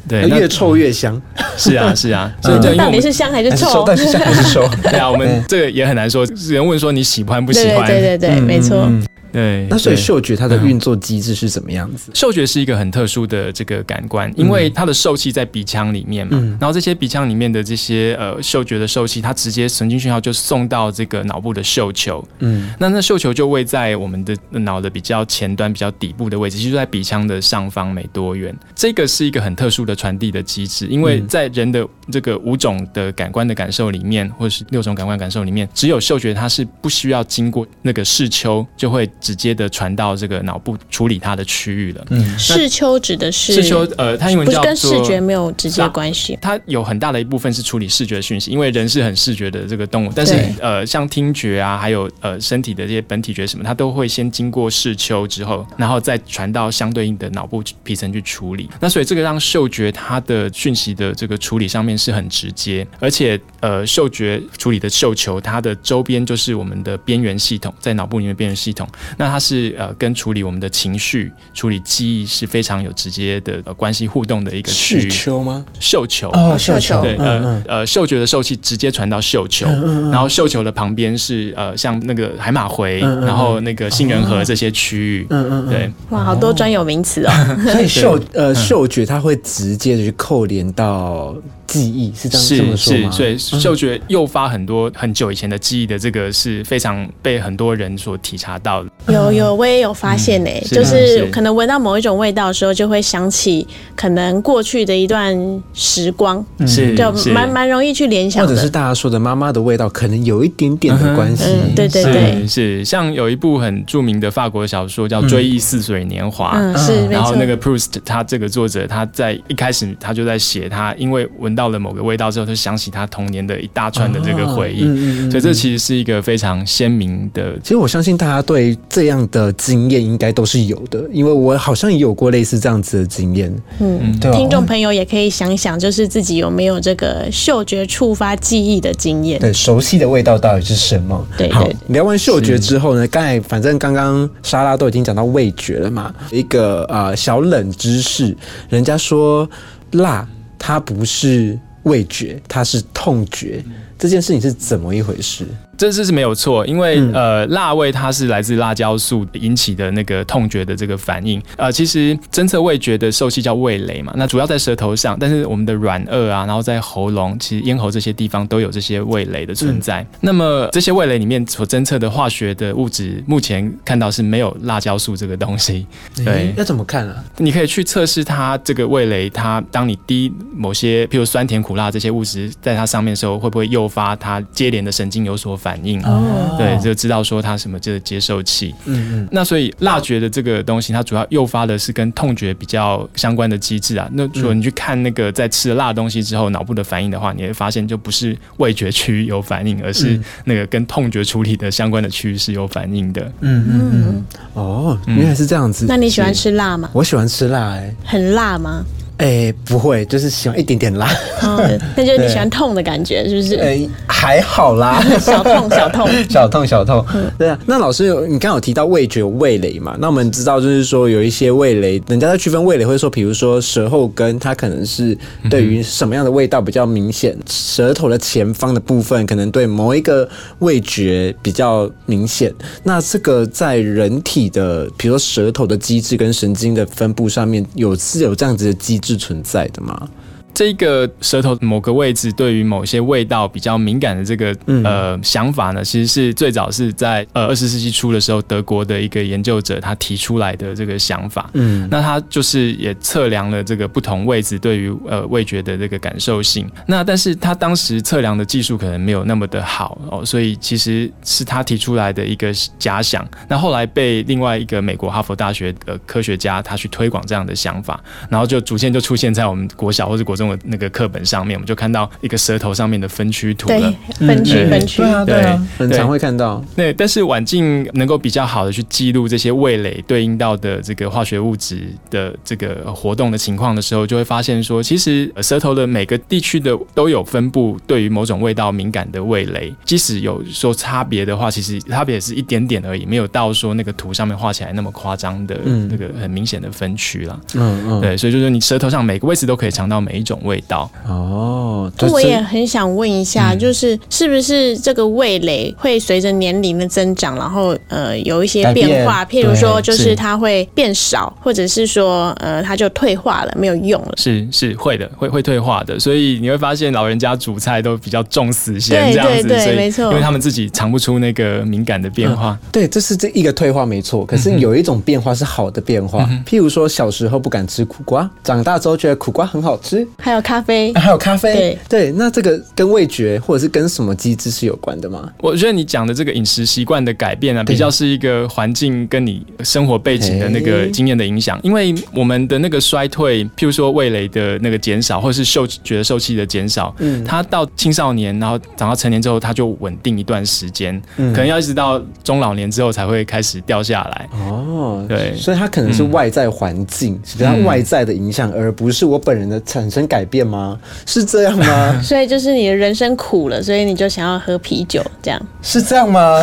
[0.08, 1.20] 对，越臭越香。
[1.56, 2.30] 是啊，是啊。
[2.42, 3.84] 所以到底是香还是臭？
[3.88, 4.68] 但是香还是臭。
[4.84, 6.26] 对啊，我们 这个也很难说。
[6.50, 7.88] 人问说你喜欢不喜欢？
[7.88, 8.86] 对对对，没错。
[9.32, 12.12] 对，那所以嗅觉它的运作机制是怎么样子？
[12.14, 28.54] 嗅觉是一个很特殊的这个感官，因为它的受气在鼻腔里面嘛，然后这些鼻腔里面的这些呃嗅觉的受气，它直接神经讯号就送到这个脑部的嗅球，嗯，那那嗅球就位在我们的脑的比较前端、比较底部的位置，其实就在鼻腔的上方没多远。
[28.76, 39.10] 这个是一个很特殊的传递的机制，因为在人的这个五种的感官的感受里面，或者是六种感官感受里面，只有嗅觉它是不需要经过那个视丘就会。
[39.22, 42.06] 直接的传到这个脑部处理它的区域了。
[42.10, 46.38] 嗯，视丘指的是视丘，呃，它英文叫跟视觉没有直接关系。
[46.42, 50.12] 它有很大的一部分是处理视觉讯息，因为人是很视觉的这个动物。
[50.16, 58.70] 但是呃，像听觉啊，还有呃身体的这些本体觉什么，它都会先经过视丘之后，然后再传到相对应的脑部皮层去处理。
[58.80, 68.88] 那所以这个让嗅觉它的讯息的这个处理上面是很直接，而且呃，嗅觉处理的嗅球，它的周边就是我们的边缘系统，在脑部里面边缘系统。
[69.18, 75.10] 那它是呃跟处理我们的情绪、处理记忆是非常有直接的呃关系互动的一个区域。
[75.10, 75.66] 嗅球吗？
[75.80, 79.66] 嗅球哦，嗅球对呃呃嗅觉的受气直接传到嗅球，
[80.12, 85.28] 然后嗅球的旁边是呃像那个海马回，然后那个杏仁核这些区域。
[85.30, 87.32] 嗯嗯对，哇，好多专有名词哦。
[87.72, 91.36] 所以嗅呃嗅觉它会直接的去扣连到。
[91.72, 93.12] 记忆是这样这么说吗？
[93.12, 98.90] 所以嗅觉诱发很多很久以前的记忆的这个是非常被很多人所体察到的。
[99.08, 105.34] 有有，我也有发现呢，就是可能闻到某一种味道的时候，就会想起可能过去的一段
[105.74, 108.46] 时光，是就蛮蛮容易去联想。
[108.46, 111.46] 或者是大家说的妈妈的味道，可能有一点点的关系。
[111.74, 121.61] 对对对，是像有一部很著名的法国小说叫《追忆似水年华》，是然后那个 Proust 他这个作者他在一开始他就在写他因为闻到。
[121.62, 124.82] 到了某个味道之后，就想起他童年的一大串的这个回忆，
[125.30, 127.54] 所以这其实是一个非常鲜明的。
[127.62, 133.54] 其实我相信大家对这样的经验应该都是有的，因为我好像也有过类似这样子的经验。
[133.78, 139.40] 嗯，对听众朋友也可以想想，就是自己有没有这个嗅觉触发记忆的经验？
[139.40, 141.28] 对，熟悉的味道到底是什么？
[141.38, 148.36] 对，好，聊完嗅觉之后呢，刚才反正刚刚莎拉都已经讲到味觉了嘛，一个呃小冷知识，
[148.68, 149.48] 人家说
[149.92, 150.28] 辣。
[150.64, 153.66] 它不是味觉，它是痛觉。
[153.98, 155.44] 这件事情是怎么一回事？
[155.82, 161.42] 这这是没有错，因为呃，辣味它是来自辣椒素引起的那个痛觉的这个反应。
[161.58, 170.06] 呃，其实侦测味觉的受器叫味蕾嘛，那主要在舌头上，但是我们的软腭啊，然后在喉咙、其实咽喉这些地方都有这些味蕾的存在。
[170.20, 175.88] 那么这些味蕾里面所侦测的化学的物质，目前看到是没有辣椒素这个东西。
[176.16, 177.24] 对，要怎么看啊？
[177.38, 185.71] 你可以去测试它这个味蕾，它当你滴某些，譬如酸甜苦辣这些物质在它上面的时候，会不会诱发它接连的神经有所反？
[185.72, 194.10] 反应哦，对，就知道说它什么这个接受器，嗯嗯，那所以辣觉的这个东西，它主要诱发的是跟痛觉比较相关的机制啊。
[194.12, 203.22] 那如果你去看那个在吃了辣东西之后脑部的反应的话，你会发现就不是味觉区域有反应，而是那个跟痛觉处理的相关的区域是有反应的。
[203.40, 205.86] 嗯嗯嗯，哦，原来是这样子。
[205.88, 206.90] 那你喜欢吃辣吗？
[206.92, 208.84] 我喜欢吃辣，哎，很辣吗？
[209.22, 211.08] 哎，不会，就是喜欢一点点辣。
[211.96, 213.56] 那就是你喜欢痛的感觉，是不是？
[213.58, 217.06] 哎，还好啦， 小痛小痛 小痛小痛。
[217.38, 219.96] 对啊，那老师，你刚刚有提到味觉有味蕾嘛？
[220.00, 225.16] 那我们知道，就是说有一些味蕾，人家在区分味蕾，会说，比如说舌后根，它可能是
[225.52, 227.38] 对于什么样的味道比较明显？
[227.48, 230.28] 舌头的前方的部分，可能对某一个
[230.60, 232.52] 味觉比较明显。
[232.84, 239.11] 那这个在人体的，比如说舌头的机制跟神经的分布上面，有是有这样子的机制。
[239.12, 240.10] 是存在的吗？
[240.54, 251.50] 这个舌头某个位置对于某些味道比较敏感的这个呃想法呢，其实是最早是在呃二十世纪初的时候，德国的一个研究者他提出来的这个想法。
[251.54, 256.70] 嗯，那他就是也测量了这个不同位置对于呃味觉的这个感受性。
[256.86, 263.28] 那但是他当时测量的技术可能没有那么的好哦，所以其实是他提出来的一个假想。
[263.48, 270.51] 那后来被另外一个美国哈佛大学的科学家他去推广这样的想法，然后就逐渐就出现在我们国小或者国中。
[270.64, 273.94] 那个课本上面，我们就看到一个舌头上面的分区图了。
[274.20, 276.64] 分区分区，对啊，对啊，很常会看到。
[276.76, 295.58] 对，但是晚近能够比较好的去记录这些味蕾对应到的这个化学物质的这个活动的情况的时候，就会发现说，其实舌头的每个地区的都有分布对于某种味道敏感的味蕾，即使有说差别的话，其实差别是一点点而已，没有到说那个图上面画起来那么夸张的
[295.90, 297.40] 那个很明显的分区了。
[297.56, 300.31] 嗯嗯，对，所以就是你舌头上每个位置都可以尝到每一种。
[300.44, 309.24] 味道哦，我也很想问一下，就是是不是这个味蕾会随着年龄的增长，然后呃有一些变化？
[309.26, 314.14] 譬如说，就是它会变少，或者是说呃它就退化了，没有用了？
[314.18, 316.00] 是是会的，会会退化的。
[316.00, 322.58] 所以你会发现老人家煮菜都比较重死咸这样子，对，没错，因为他们自己尝不出那个敏感的变化。
[322.72, 324.26] 对，这是这一个退化没错。
[324.26, 330.08] 可是有一种变化是好的变化，譬如说小时候不敢吃苦瓜，长大之后觉得苦瓜很好吃。
[330.22, 332.02] 还有咖啡，还有咖啡，对。
[332.02, 335.32] 对，那这个跟味觉或者是跟什么机制是有关的吗？
[335.40, 341.60] 我觉得你讲的这个饮食习惯的改变啊，比较是一个环境跟你生活背景的那个经验的影响。
[341.64, 354.30] 因为我们的那个衰退，譬如说味蕾的那个减少，或者是嗅觉受器的减少，嗯，它到青少年，然后长到成年之后，它就稳定一段时间，可能要一直到中老年之后才会开始掉下来。
[354.34, 360.78] 哦，对，所以它可能是外在环境，是它外在的影响，而不是我本人的产生改变吗？
[361.06, 362.00] 是这样吗？
[362.04, 366.42] 所以就是你的人生苦了，所以你就想要喝啤酒，这样是这样吗？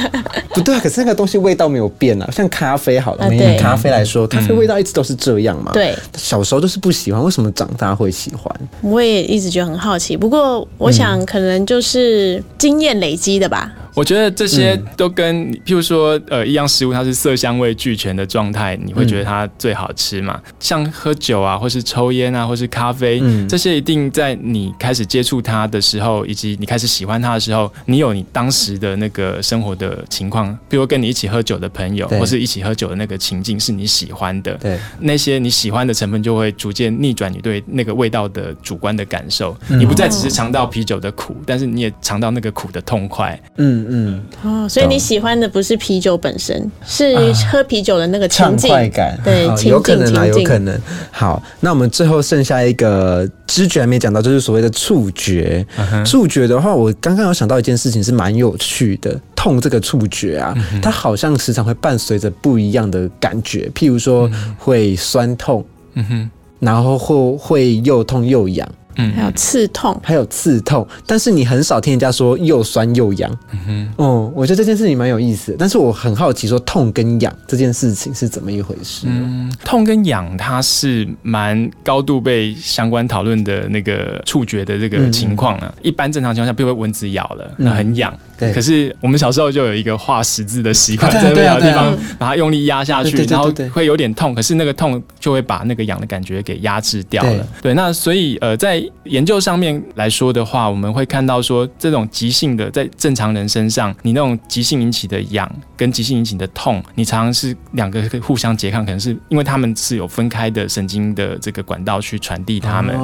[0.54, 3.28] 不对啊，可是那个东西味道没有变啊，像咖啡好了，
[3.58, 5.72] 咖啡来说，咖啡味道一直都是这样嘛。
[5.74, 8.50] 对，小时候就是不喜欢，为什么长大会喜欢？
[8.80, 13.70] 我也一直觉得很好奇，不过我想可能就是经验累积的吧。
[13.94, 20.40] 我觉得这些都跟，譬如说，呃，一样食物它是色香味俱全的状态，你会觉得它最好吃嘛？
[20.58, 43.79] 像喝酒啊，或是抽烟啊，或是咖啡，这些一定在你开始接触它的时候，以及你开始喜欢它的时候，你有你当时的那个生活的情况，比如跟你一起喝酒的朋友，或是一起喝酒的那个情境是你喜欢的，对，那些你喜欢的成分就会逐渐逆转你对那个味道的主观的感受，你不再只是尝到啤酒的苦，但是你也尝到那个苦的痛快，嗯。
[43.88, 47.14] 嗯哦，所以你喜欢的不是啤酒本身，是
[47.50, 50.78] 喝啤酒的那个畅快感，对，有可能啊，有可能。
[51.10, 55.64] 好，那我们最后剩下一个知觉还没讲到，就是所谓的触觉。
[56.04, 65.64] 触觉的话，我刚刚有想到一件事情是蛮有趣的，痛这个触觉啊，它好像时常会伴随着不一样的感觉，譬如说会酸痛，
[65.94, 68.68] 嗯哼，然后会会又痛又痒。
[68.96, 73.30] 嗯，还有刺痛，还有刺痛，但是你很少听人家说又酸又痒。
[73.52, 79.06] 嗯哼，哦，我觉得这件事情蛮有意思的，但是我很好奇，说痛跟痒这件事情是怎么一回事？
[79.08, 85.72] 嗯，痛跟痒它是蛮高度被相关讨论的那个触觉的这个情况啊。
[85.82, 88.12] 一般正常情况下，比如蚊子咬了，那很痒。
[88.38, 97.46] 对，可是我们小时候就有一个画十字的习惯， 在那个地方把它用力压下去，然后会有点痛，可是那个痛就会把那个痒的感觉给压制掉了。
[97.60, 112.96] 对，那所以呃，在研究上面来说的话，我们会看到说，这种急性的在正常人身上，你那种急性引起的痒跟急性引起的痛，你常常是两个互相拮抗，可能是因为他们是有分开的神经的这个管道去传递他们。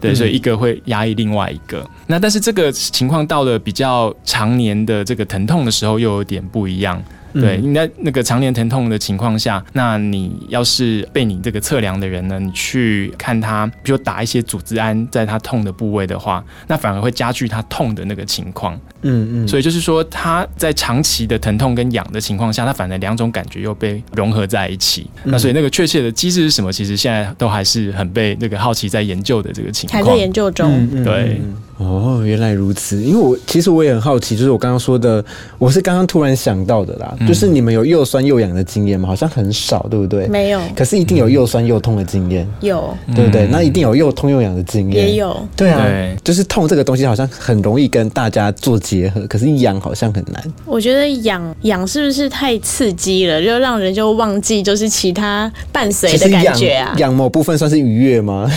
[0.00, 1.84] 对，所以一个会压抑另外一个。
[2.06, 7.02] 那但是这个情况到了比较常年的这个疼痛的时候，又有点不一样。
[7.32, 18.78] 对，你在那个常年疼痛的情况下，那你要是被你这个测量的人呢，你去看他，比如打一些组织胺在他痛的部位的话，那反而会加剧他痛的那个情况。
[19.02, 25.08] 嗯嗯，所以就是说他在长期的疼痛跟痒的情况下，他反而两种感觉又被融合在一起。
[25.24, 26.72] 那所以那个确切的机制是什么？
[26.72, 31.04] 其实现在都还是很被那个好奇在研究的这个情况，还在研究中。
[31.04, 31.40] 对。
[31.78, 33.00] 哦，原来如此。
[33.02, 35.24] 因为我其实我也很好奇，就是我刚刚说的，
[35.58, 37.16] 我是刚刚突然想到的啦。
[37.26, 39.08] 就是你们有又酸又痒的经验吗？
[39.08, 40.26] 好像很少，对不对？
[40.26, 40.60] 没有。
[40.74, 42.46] 可是一定有又酸又痛的经验。
[42.60, 43.46] 有，对不对？
[43.46, 45.08] 那一定有又痛又痒的经验。
[45.08, 45.36] 也有。
[45.56, 45.86] 对啊，
[46.24, 50.42] 就是痛这个东西好像很容易跟大家做结合，可是痒好像很难。
[50.66, 56.92] 我觉得痒痒是不是太刺激了，就让人就忘记就是其他伴随的感觉啊？
[56.98, 58.50] 痒某部分算是愉悦吗？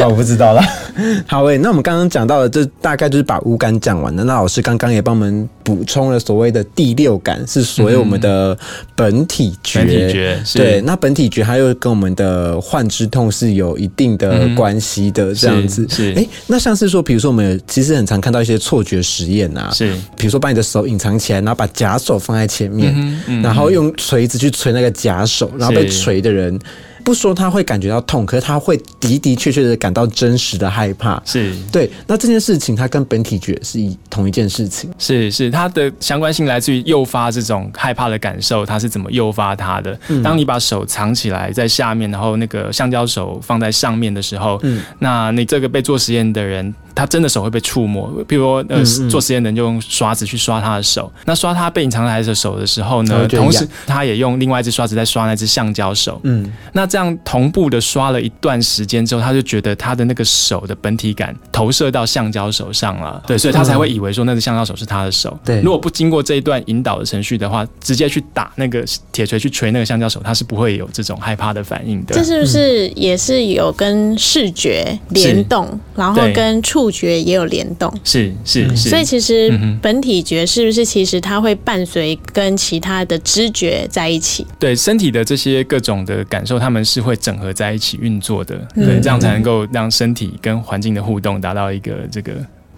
[0.00, 0.20] 哦。
[0.22, 0.62] 不知道了。
[1.26, 4.22] 好诶，那我们刚刚讲到的，这大概就是把五感讲完了。
[4.22, 8.56] 那老师刚刚也帮我们补充了所谓的第六感，是所谓我们的
[8.94, 9.80] 本体觉。
[9.80, 15.84] 本体觉对，那本体觉它又跟我们的幻之痛是有一定的关系的，这样子。
[15.88, 22.94] 是哎，那像是说，比如说我们其实很常看到一些错觉实验啊，是，比如说把你的手隐藏起来，然后把假手放在前面，
[23.42, 26.56] 然后用锤子去锤那个假手，然后被锤的人。
[27.04, 31.20] 不说他会感觉到痛，可是他会的的确确的感到真实的害怕。
[31.24, 34.90] 是对，那这件事情它跟本体觉是一同一件事情。
[34.98, 39.98] 是是，它的相关性来自于诱发这种害怕的感受，它是怎么诱发它的？
[40.22, 46.74] 当你把手藏起来在下面，然后那个橡胶手放在上面的时候，嗯那你这个被做实验的人。
[46.94, 51.10] 他真的手会被触摸，比如说呃，做实验的人就用刷子去刷他的手。
[51.24, 56.20] 那刷他被隐藏在的手的时候呢，同时他也用另外一只刷子在刷那只橡胶手。
[56.24, 63.22] 嗯，那这样同步的刷了一段时间之后，他就觉得他的那个手的本体感投射到橡胶手上了。
[63.26, 65.38] 对，所以他才会以为说那只橡胶手是他的手。
[65.44, 72.14] 对，如果不经过这一段引导的程序的话，直接去打那个铁锤去锤那个橡胶手，他是不会有这种害怕的反应的。
[72.14, 76.81] 这是不是也是有跟视觉联动，然后跟触？
[76.82, 84.44] 触觉也有联动，是是是，所以其实本体觉是不是其实它会伴随跟其他的知觉在一起？
[84.58, 92.32] 对，身体的这些各种的感受，他们是会整合在一起运作的，对，这样才能够让身体跟环境的互动达到一个这个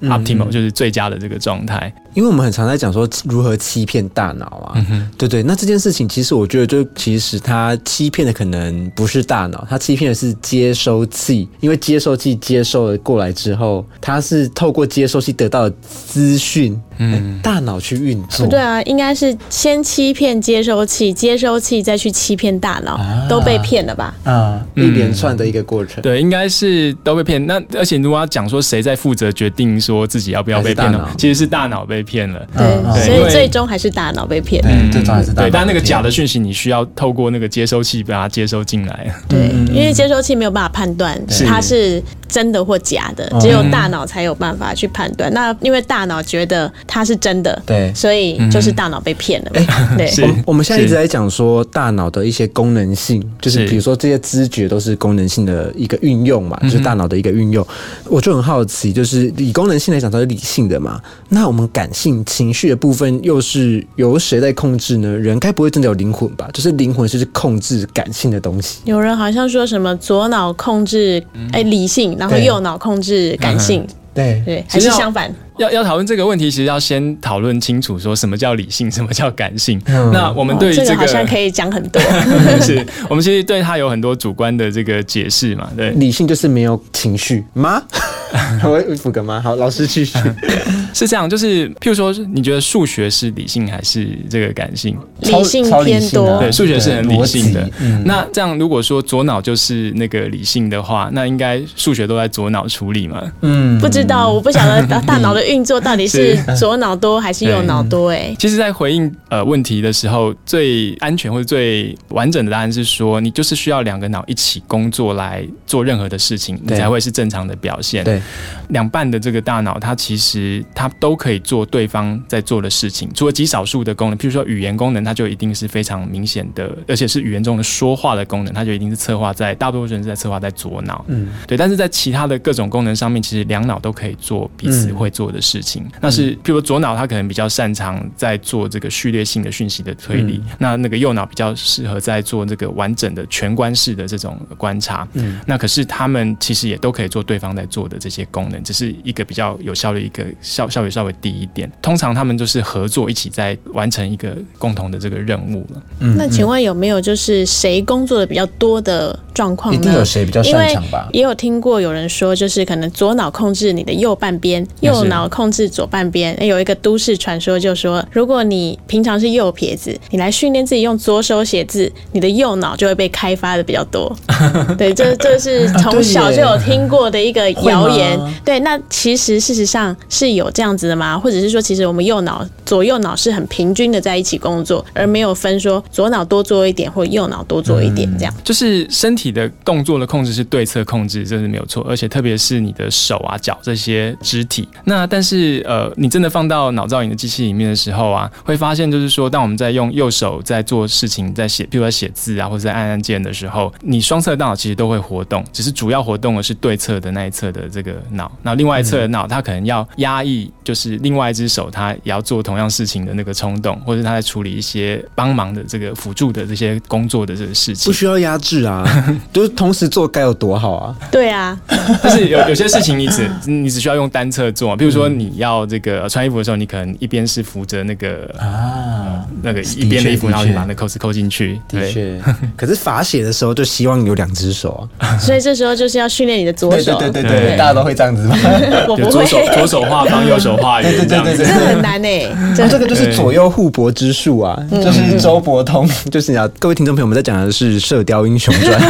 [0.08, 1.92] optimal，就是最佳的这个状态。
[2.14, 4.86] 因为我们很常在讲说如何欺骗大脑啊，
[5.18, 18.46] 对对，那这件事情其实我觉得就其实它欺骗的可能不是大脑，它欺骗的是接收器，因为接收器接收了过来之后，它是透过接收器得到的资讯，嗯，大脑去运作。
[18.46, 22.96] 对啊，应该是先欺骗接收器，接收器再去欺骗大脑，
[23.28, 24.14] 都被骗了吧？
[24.22, 26.00] 啊，一连串的一个过程。
[26.00, 27.44] 对，应该是都被骗。
[27.44, 31.10] 那而且如果要讲说谁在负责决定说自己要不要被骗了？
[31.18, 32.04] 其实是大脑被。
[32.04, 34.62] 骗了，对，所以最终还是大脑被骗。
[34.66, 35.48] 嗯，最终还是大脑。
[35.48, 39.10] 对，但那个假的讯息，你需要透过那个接收器把它接收进来。
[39.26, 42.02] 对，因为接收器没有办法判断它是
[42.34, 45.32] 真的或假的，只有大脑才有办法去判断。
[45.32, 49.52] 那因为大脑觉得它是真的，对，所以就是大脑被骗了。
[49.96, 57.64] 对，我我们现在一直在讲说大脑的一些功能性，就是比如说这些知觉都是功能性的一个运用嘛，就是大脑的一个运用。
[58.06, 61.00] 我就很好奇，就是以功能性来讲，它是理性的嘛？
[61.28, 65.08] 那我们感性情绪的部分又是由谁在控制呢？
[65.16, 66.48] 人该不会真的有灵魂吧？
[66.52, 68.78] 就是灵魂是控制感性的东西。
[68.84, 73.86] 有人好像说什么左脑控制哎理性，然后右脑控制感性。
[74.14, 75.34] 对对，还是相反。
[75.58, 79.80] 要要讨论这个问题，其实要先讨论清楚，说什么叫理性，什么叫感性。
[80.12, 82.00] 那我们对于这个好像可以讲很多。
[82.60, 85.68] 是我们其实对他有很多主观的这个解释嘛？
[85.76, 87.82] 对，理性就是没有情绪吗？
[88.64, 89.40] 我补个吗？
[89.40, 90.18] 好，老师继续。
[90.92, 94.96] 是这样，就是譬如说，你觉得数学是理性还是这个感性？
[95.20, 97.68] 理性超偏多啊，对，数学是很理性的。
[97.80, 103.22] 嗯那这样，如果说左脑就是那个理性的话，那应该数学都在左脑处理嘛？
[103.42, 118.04] 嗯不知道，我不晓得大大脑的运作到底是左脑多还是右脑多、哎，其实，在回应呃问题的时候，最安全或者最完整的答案是说，你就是需要两个脑一起工作来做任何的事情，你才会是正常的表现。
[118.04, 118.20] 对，
[118.68, 131.04] 两半的这个大脑，它其实它都可以做对方在做的事情，除了极少数的功能，譬如说语言功能，它就一定是非常明显的，而且是语言中的说话的功能，它就一定是策划在大多数人是在策划在左脑。
[131.08, 135.84] 嗯，对，但是在其他的各种功能上面，其实两脑都可以做彼此会做的事情。
[136.00, 145.06] 那是譬如左脑，他可能比较擅长在做这个序列性的讯息的推理，那那个右脑比较适合在做这个完整的全观式的这种观察。
[145.14, 151.70] 嗯，那可是他们其实也都可以做对方在做的这些功能，只是一个比较有效率，一个效效率稍微低一点。
[151.82, 155.82] 通常他们就是合作一起在完成一个共同的这个任务了。
[156.00, 159.80] 嗯那请问有没有就是谁工作的比较多的状况呢？
[159.80, 161.08] 一定有谁比较因为擅长吧？
[161.12, 166.36] 也有听过有人说，就是可能左脑控制你的右半边，右脑控制左半边。
[166.46, 174.14] 有一个都市传说就说，如果你平常是右撇子，你来训练自己用左手写字，你的右脑就会被开发的比较多。
[174.76, 178.18] 对，这这是从小就有听过的一个谣言。
[178.44, 181.18] 对，那其实事实上是有这样子的吗？
[181.18, 188.34] 或者是说，其实我们右脑、左右脑是很平均的在一起工作，而没有分说左脑多做一点或右脑多做一点这样。
[188.42, 194.68] 就是身体的动作的控制是对侧控制，这是没有错，而且特别是你的手啊、脚这些肢体。
[194.84, 217.94] 那但是呃，你真的放到脑造影的机器里面的时候啊，会发现就是说，当我们在用右手在做事情，在写，比如说写字啊，或者在按按键的时候，你双侧大脑其实都会活动，只是主要活动的是对侧的那一侧的这个脑，那另外一侧的脑它可能要压抑，就是另外一只手它也要做同样事情的那个冲动，或者它在处理一些帮忙的这个辅助的这些工作的这个事情不。
[217.94, 218.84] 需要压制啊，
[219.32, 220.96] 就是同时做该有多好啊！
[221.12, 221.56] 对啊，
[222.02, 231.60] 但是有有些事情你只 你只需要用单侧做，比如说你要这个穿衣服的时候，你可能一边是扶着那个啊，那个一边的衣服，然后你把那扣子扣进去。
[231.68, 232.20] 的确，
[232.56, 235.16] 可是罚写的时候就希望有两只手啊。
[235.18, 236.98] 所以这时候就是要训练你的左手。
[236.98, 238.36] 对对对大家都会这样子吧？
[238.88, 241.36] 我不会，左手左手画方，右手画圆这样子。
[241.36, 242.08] 这很难呢、
[242.56, 248.80] 这这个就是左右互搏之术啊，就是周伯通，就是你要各位听众朋友们在讲的是《射雕英雄传》，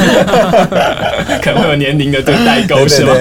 [1.42, 3.14] 可能会有年龄的这个代沟是吗？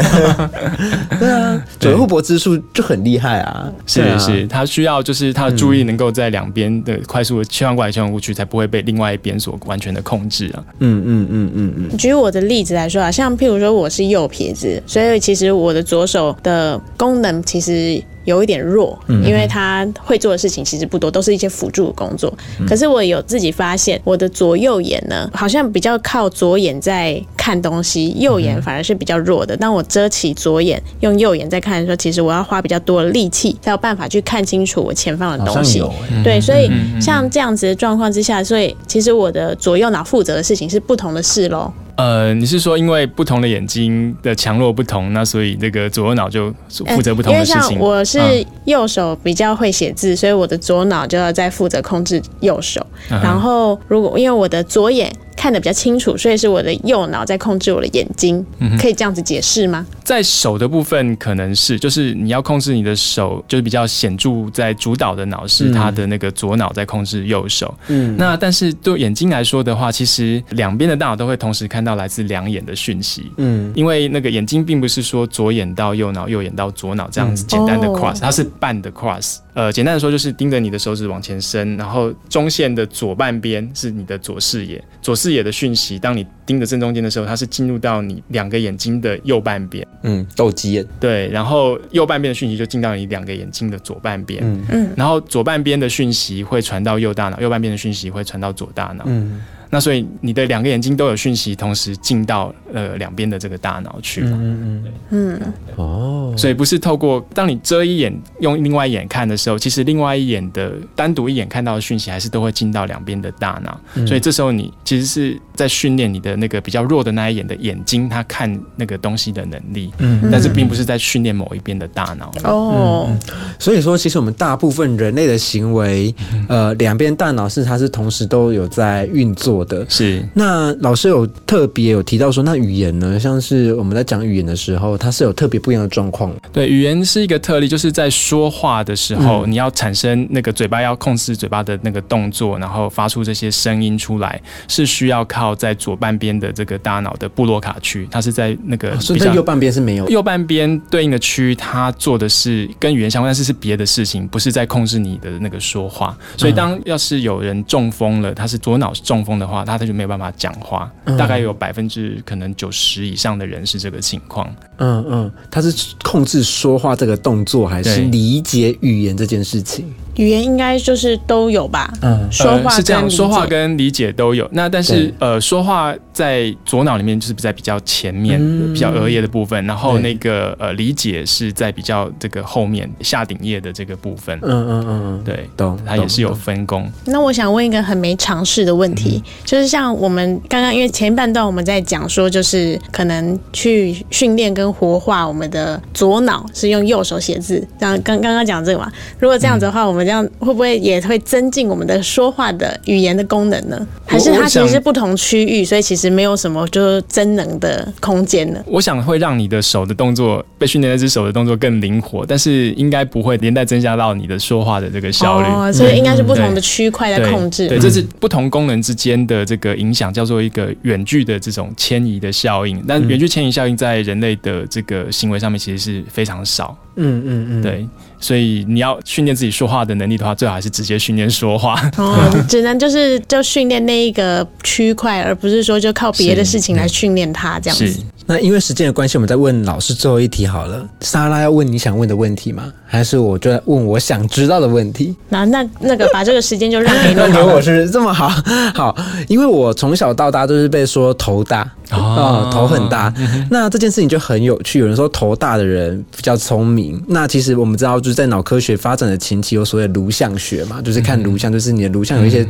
[1.20, 10.64] 对啊，左右互搏之术就很厉害啊，是啊是是，他需要就是他的注意能够在两边的快速的切换过来切换过去，才不会被另外一边所完全的控制啊。
[10.80, 18.04] 嗯嗯嗯嗯嗯，举我的例子来说啊，像譬如说我是右撇子，所以其实我的左手的功能其实。
[18.26, 22.34] 有一点弱，因为他会做的事情其实不多，都是一些辅助的工作。
[22.68, 29.56] 可是我有自己发现，我的左右眼呢，好像比较靠左眼在看东西，右眼反而是比较弱的。
[29.58, 35.80] 当我遮起左眼，用右眼在看的时候，其实我要花比较多的力气，才有办法去看清楚我前方的东西。
[35.82, 36.70] 欸对，所以
[37.02, 41.72] 像这样子的状况之下，所以其实我的左右脑负责的事情是不同的事喽。
[41.96, 46.54] 呃，你是说因为不同的眼睛的强弱不同，那所以这个左右脑就
[46.88, 47.80] 负责不同因为像的事情？
[47.80, 52.86] 我是嗯右手比较会写字，所以我的左脑就要在负责控制右手。
[53.10, 55.12] 嗯然后如果因为我的左眼
[55.44, 58.46] 看得比较清楚，所以是我的右脑在控制我的眼睛。
[58.60, 59.86] 嗯可以这样子解释吗？
[60.02, 67.78] 在手的部分可能是，就是你要控制你的手，就是比较显著在主导的脑是他的那个左脑在控制右手。
[67.90, 73.30] 嗯，那但是对眼睛来说的话，其实两边的大脑都会同时看到来自两眼的讯息。
[73.36, 79.40] 嗯因为那个眼睛并不是说左眼到右脑，右眼到左脑这样子简单的哦 cross，、它是半的 cross。
[79.54, 89.88] 呃，简单的说就是盯着你的手指往前伸，然后中线的左半边是你的左视野，左视野的讯息，当你盯着正中间的时候，它是进入到你两个眼睛的右半边。
[90.02, 99.04] 嗯，斗鸡眼，对，然后右半边的讯息就进到你两个眼睛的左半边，嗯嗯然后左半边的讯息会传到右大脑，右半边的讯息会传到左大脑。
[99.08, 99.42] 嗯
[99.74, 104.38] 那所以你的两个眼睛都有讯息，同时进到呃两边的这个大脑去嘛。
[104.40, 113.80] 嗯嗯，嗯，哦，所以不是透过当你遮一眼用另外一眼看的时候，其实另外一眼的单独一眼看到的讯息还是都会进到两边的大脑。
[113.96, 119.92] 嗯所以这时候你其实是在训练你的那个比较弱的那一眼的眼睛，它看那个东西的能力。
[119.98, 122.32] 嗯但是并不是在训练某一边的大脑。
[122.44, 123.12] 哦，
[123.58, 126.14] 所以说，其实我们大部分人类的行为，
[126.48, 129.86] 呃，两边大脑是它是同时都有在运作多的。
[129.90, 133.20] 是，那老师有特别有提到说，那语言呢？
[133.20, 136.34] 像是我们在讲语言的时候，它是有特别不一样的状况。
[136.52, 150.08] 对，语言是一个特例，就是在说话的时候，你要产生那个嘴巴要控制嘴巴的那个动作，然后发出这些声音出来，是需要靠在左半边的这个大脑的布洛卡区，它是在那个所以在右半边是没有。
[150.10, 156.18] 右半边对应的区域，它做的是跟语言相关，但是是别的事情，不是在控制你的那个说话。
[156.38, 160.92] 所以当要是有人中风了，他是左脑中风的话，他他就没有办法讲话。
[161.18, 164.54] 大概有百分之可能九十以上的人是这个情况。
[164.78, 165.74] 嗯嗯，他是
[166.04, 169.94] 控制说话这个动作，还是理解语言这件事情？
[170.16, 171.92] 语言应该就是都有吧。
[172.02, 174.48] 嗯，说话是这样，说话跟理解都有。
[174.52, 178.40] 那但是呃，说话在左脑里面就是在比较前面、
[178.74, 184.38] 比较额叶的部分，然后那个呃理解是在比较这个后面下顶叶的这个部分。
[184.42, 185.78] 嗯嗯嗯，对，懂。
[185.86, 186.90] 它也是有分工。
[187.06, 198.92] 那我想问一个很没常识的问题，就是像我们刚刚因为前半段我们在讲说，就是可能去训练跟活化我们的左脑是用右手写字，这样刚刚刚讲这个嘛。
[199.20, 203.88] 如果这样子的话，我们这样会不会也会增进我们的说话的语言的功能呢？
[204.06, 208.64] 还是它其实是不同区域，所以其实没有什么就是增能的空间呢？
[208.68, 215.48] 我想会让你的手的动作被训练那只手的动作更灵活，但是应该不会连带增加到你的说话的这个效率。
[215.48, 217.68] 哦，所以应该是不同的区块在控制。
[217.68, 222.84] 对，这是不同功能之间的这个影响，叫做一个远距的这种迁移的效应。
[222.88, 226.78] 但远距迁移效应在人类的这个行为上面其实是非常少。
[226.96, 227.88] 嗯嗯嗯，对。
[228.24, 231.76] 所以你要训练自己说话的能力的话，最好还是直接训练说话。
[231.98, 232.18] 哦，
[232.48, 238.00] 只能就是就训练那一个区块，而不是说就靠别的事情来训练它这样子。
[238.26, 240.88] 那因为时间的关系，我们再问老师最后一题好了。
[241.02, 242.72] 莎拉要问你想问的问题吗？
[242.86, 245.16] 还是我就问我想知道的问题？
[245.30, 247.16] 那那那个把这个时间就让给你。
[247.20, 248.30] 让给我是这么好
[248.74, 248.96] 好，
[249.28, 253.14] 因为我从小到大都是被说头大啊，头很大。
[253.50, 254.80] 那这件事情就很有趣。
[254.80, 257.04] 有人说头大的人比较聪明。
[257.08, 262.48] 那其实我们知道，就是在脑科学发展的前期，有所谓颅相学嘛，就是看颅相，就是你的颅相有一些。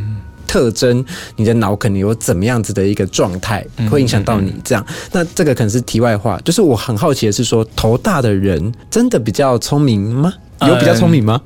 [0.54, 1.04] 特征，
[1.36, 4.86] 你的脑可能有怎么样子的一个状态，会影响到你这样。
[5.12, 10.32] 那这个可能是题外话，就是我很好奇的是，说头大的人真的比较聪明吗？
[10.68, 11.42] 有比较聪明吗？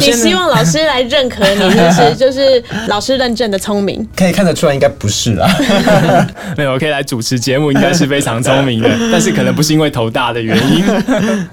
[0.00, 5.48] 你希望老师来认可你，就是就是老师认证的聪明，可以看得出来，应该不是啦。
[6.56, 10.84] 没有，可以来主持节目，应该是非常聪明的，但是可能不是因为头大的原因。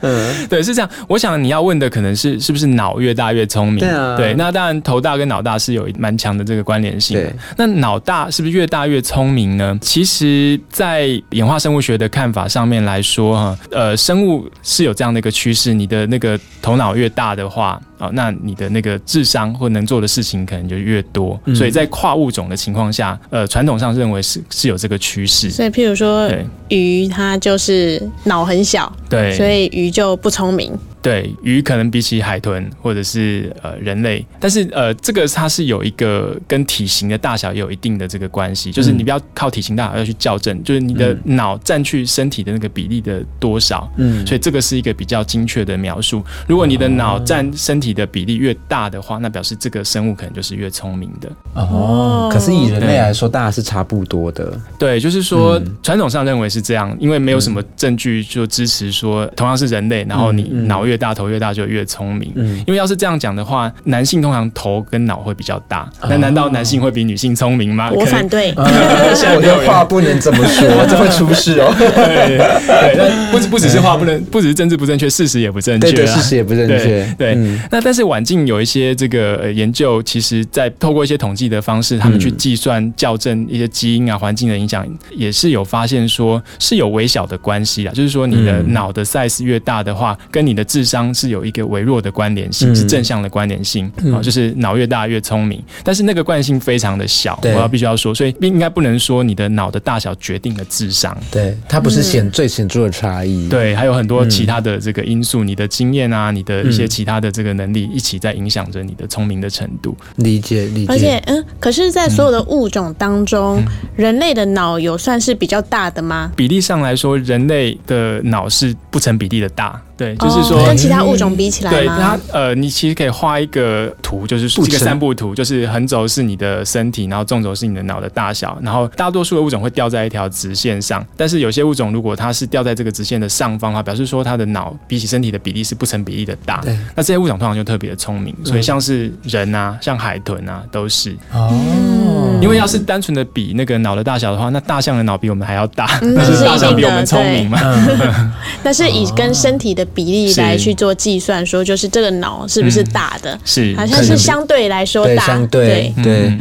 [0.02, 0.90] 嗯，对，是这样。
[1.08, 3.80] 我想你要问的可能是是不是脑越大越聪明？
[3.80, 4.16] 对啊。
[4.16, 7.18] 对，那当然头大跟脑大是有蛮强的这个关联性。
[7.18, 7.34] 对。
[7.58, 9.78] 那脑大是不是越大越聪明呢？
[9.82, 17.31] 其实，在演化生物学的看法上面来说，哈，呃，生物是有这样的一个趋势，你的那个头脑越大。
[17.36, 25.52] 的话啊，那你的那个智商或能做的事情可能就越多，所以在跨物种的情况下，呃，传统上认为是是有这个趋势。
[25.52, 26.28] 所以，譬如说，
[26.70, 30.74] 鱼它就是脑很小，对，所以鱼就不聪明。
[31.04, 46.24] 对鱼可能比起海豚或者是呃人类，但是呃这个它是有一个跟体型的大小也有一定的这个关系，就是你不要靠体型大小要去校正，就是你的脑占去身体的那个比例的多少，嗯，所以这个是一个比较精确的描述。
[46.48, 51.30] 如果你的脑占身体的比例越大的话，那表示这个生物可能就是越聪明的。
[51.54, 54.52] 哦，可是以人类来说，大家是差不多的。
[54.78, 67.90] 对，就是说传统上认为是这样，因为没有什么证据就支持说同样是人类，然后你脑越大头越大就越聪明，嗯，因为要是这样讲的话，男性通常头跟脑会比较大，那难道男性会比女性聪明吗？
[67.92, 71.74] 我反对，我的话不能这么说，这会出事哦。
[71.78, 77.16] 对对，那不不只是话不能，不只是政治不正确，事实也不正确，对事实也不正确。
[77.18, 77.36] 对，
[77.70, 91.02] 那但是晚近有一些这个研究，其实在透过一些统计的方式，他们去计算校正一些基因啊环境的影响，也是有发现说是有微小的关系啊，就是说你的脑的 size 越大的话，跟你的智商。
[91.14, 110.92] 是有一个微弱的关联性，是正向的关联性啊，就是脑越大越聪明，但是那个惯性非常的小，我要必须要说，所以应该不能说你的脑的大小决定了智商，对，它不是显最显著的差异，对，还有很多其他的这个因素，你的经验啊，你的一些其他的这个能力一起在影响着你的聪明的程度，理解理解。
[110.92, 113.62] 而且嗯，可是，在所有的物种当中，
[113.96, 116.32] 人类的脑有算是比较大的吗？
[116.36, 119.82] 比例上来说，人类的脑是不成比例的大。
[120.02, 122.40] 对，就是说跟其他物种比起来对吗它？
[122.40, 136.76] 呃，你其实可以画一个图，就是步一个程三步图，就是横轴是你的身体，然后纵轴是你的脑的大小，然后大多数的物种会掉在一条直线上，但是有些物种如果它是掉在这个直线的上方的话，表示说它的脑比起身体的比例是不成比例的大对。
[136.96, 141.16] 那这些物种通常就特别的聪明，所以像是人啊，像海豚啊，都是。
[141.32, 147.60] 哦，因为要是单纯的比那个脑的大小的话，那大象的脑比我们还要大，嗯 那就是大象比我们聪明嘛。
[148.64, 153.38] 但是以跟身体的比例来去做计算，说就是这个脑是不是大的？
[153.46, 153.76] 是。
[153.76, 155.94] 好像是相对来说对，大，相对。
[156.04, 156.32] 对，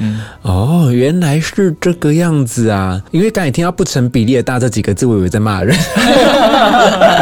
[0.42, 3.01] 哦，原来是这个样子啊！
[3.11, 5.76] 因为刚才听到“不成比例的大”这几个字，我以为在骂人，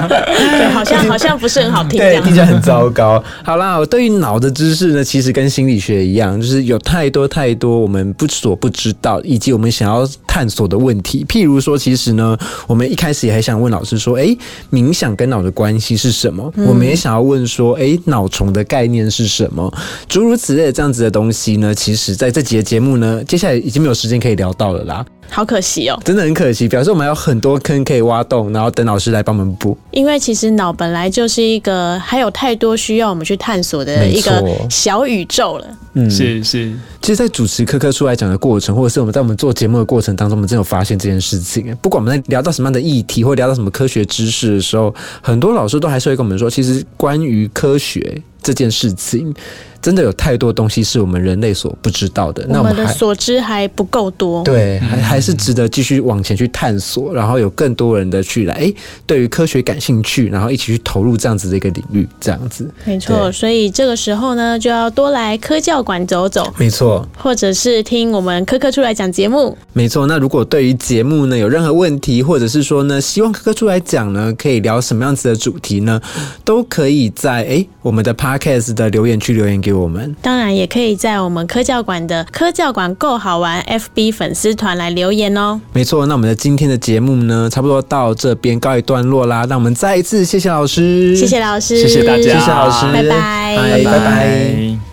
[0.09, 2.24] 对，好像 好像不是很好听这对，样。
[2.24, 3.22] 听起来很糟糕。
[3.43, 11.24] 好啦，我对于脑的知识呢，其实跟心理学一样，就是有太多太多我们不所不知道，以及我们想要探索的问题。
[11.29, 14.37] 譬如说，其实呢，我们一开始也还想问老师说，诶，
[14.70, 16.52] 冥想跟脑的关系是什么？
[16.66, 19.72] 我们也想要问说，诶，脑虫的概念是什么？
[20.09, 26.01] 诸如此类的这样子的东西呢，其实在这集的节目呢，接下来已经没有时间可以聊到了啦，好可惜哦。
[26.05, 29.76] 真的很可惜，表示我们还有很多坑可以挖洞，然后等老师来帮我们补。
[29.91, 35.66] 因为其实脑本来就是一个还有太多需要我们去探索的一个小宇宙了。
[35.95, 41.76] 嗯，是是，其实，在主持科科出来讲的过程，或者是我们在我们做节目的过程当中，我们真的有发现这件事情。
[41.83, 49.35] 不管我们在聊到什么样的议题，或聊到什么科学知识的时候，很多老师都还是会跟我们说，其实关于科学这件事情，
[49.81, 52.45] 真的有太多东西是我们人类所不知道的。
[52.49, 54.43] 那我们的所知还不够多。
[54.45, 58.72] 对，还还是值得继续往前去探索，然后有更多人的去来，哎，
[59.07, 62.68] 对于科学感兴趣，然后一起去投入这样子的一个领域，这样子。
[62.85, 69.57] 没错，所以这个时候呢，就要多来科教馆走走，没错，或者是听我们科科出来讲节目。
[69.72, 76.01] 没错，那如果对于节目呢有任何问题，或者是说呢，希望科科出来讲呢，可以聊什么样子的主题呢，
[76.45, 80.14] 都可以在诶我们的 podcast 的留言区留言给我们。
[80.23, 85.61] 当然，也可以在我们科教馆的科教馆够好玩 FB 粉丝团来留言哦。
[85.73, 89.45] 没错，那我们的今天的节目呢，差不多到这边告一段落啦。
[89.49, 94.88] 那我们再一次谢谢老师，谢谢老师，谢谢大家谢谢老师，拜拜拜拜拜。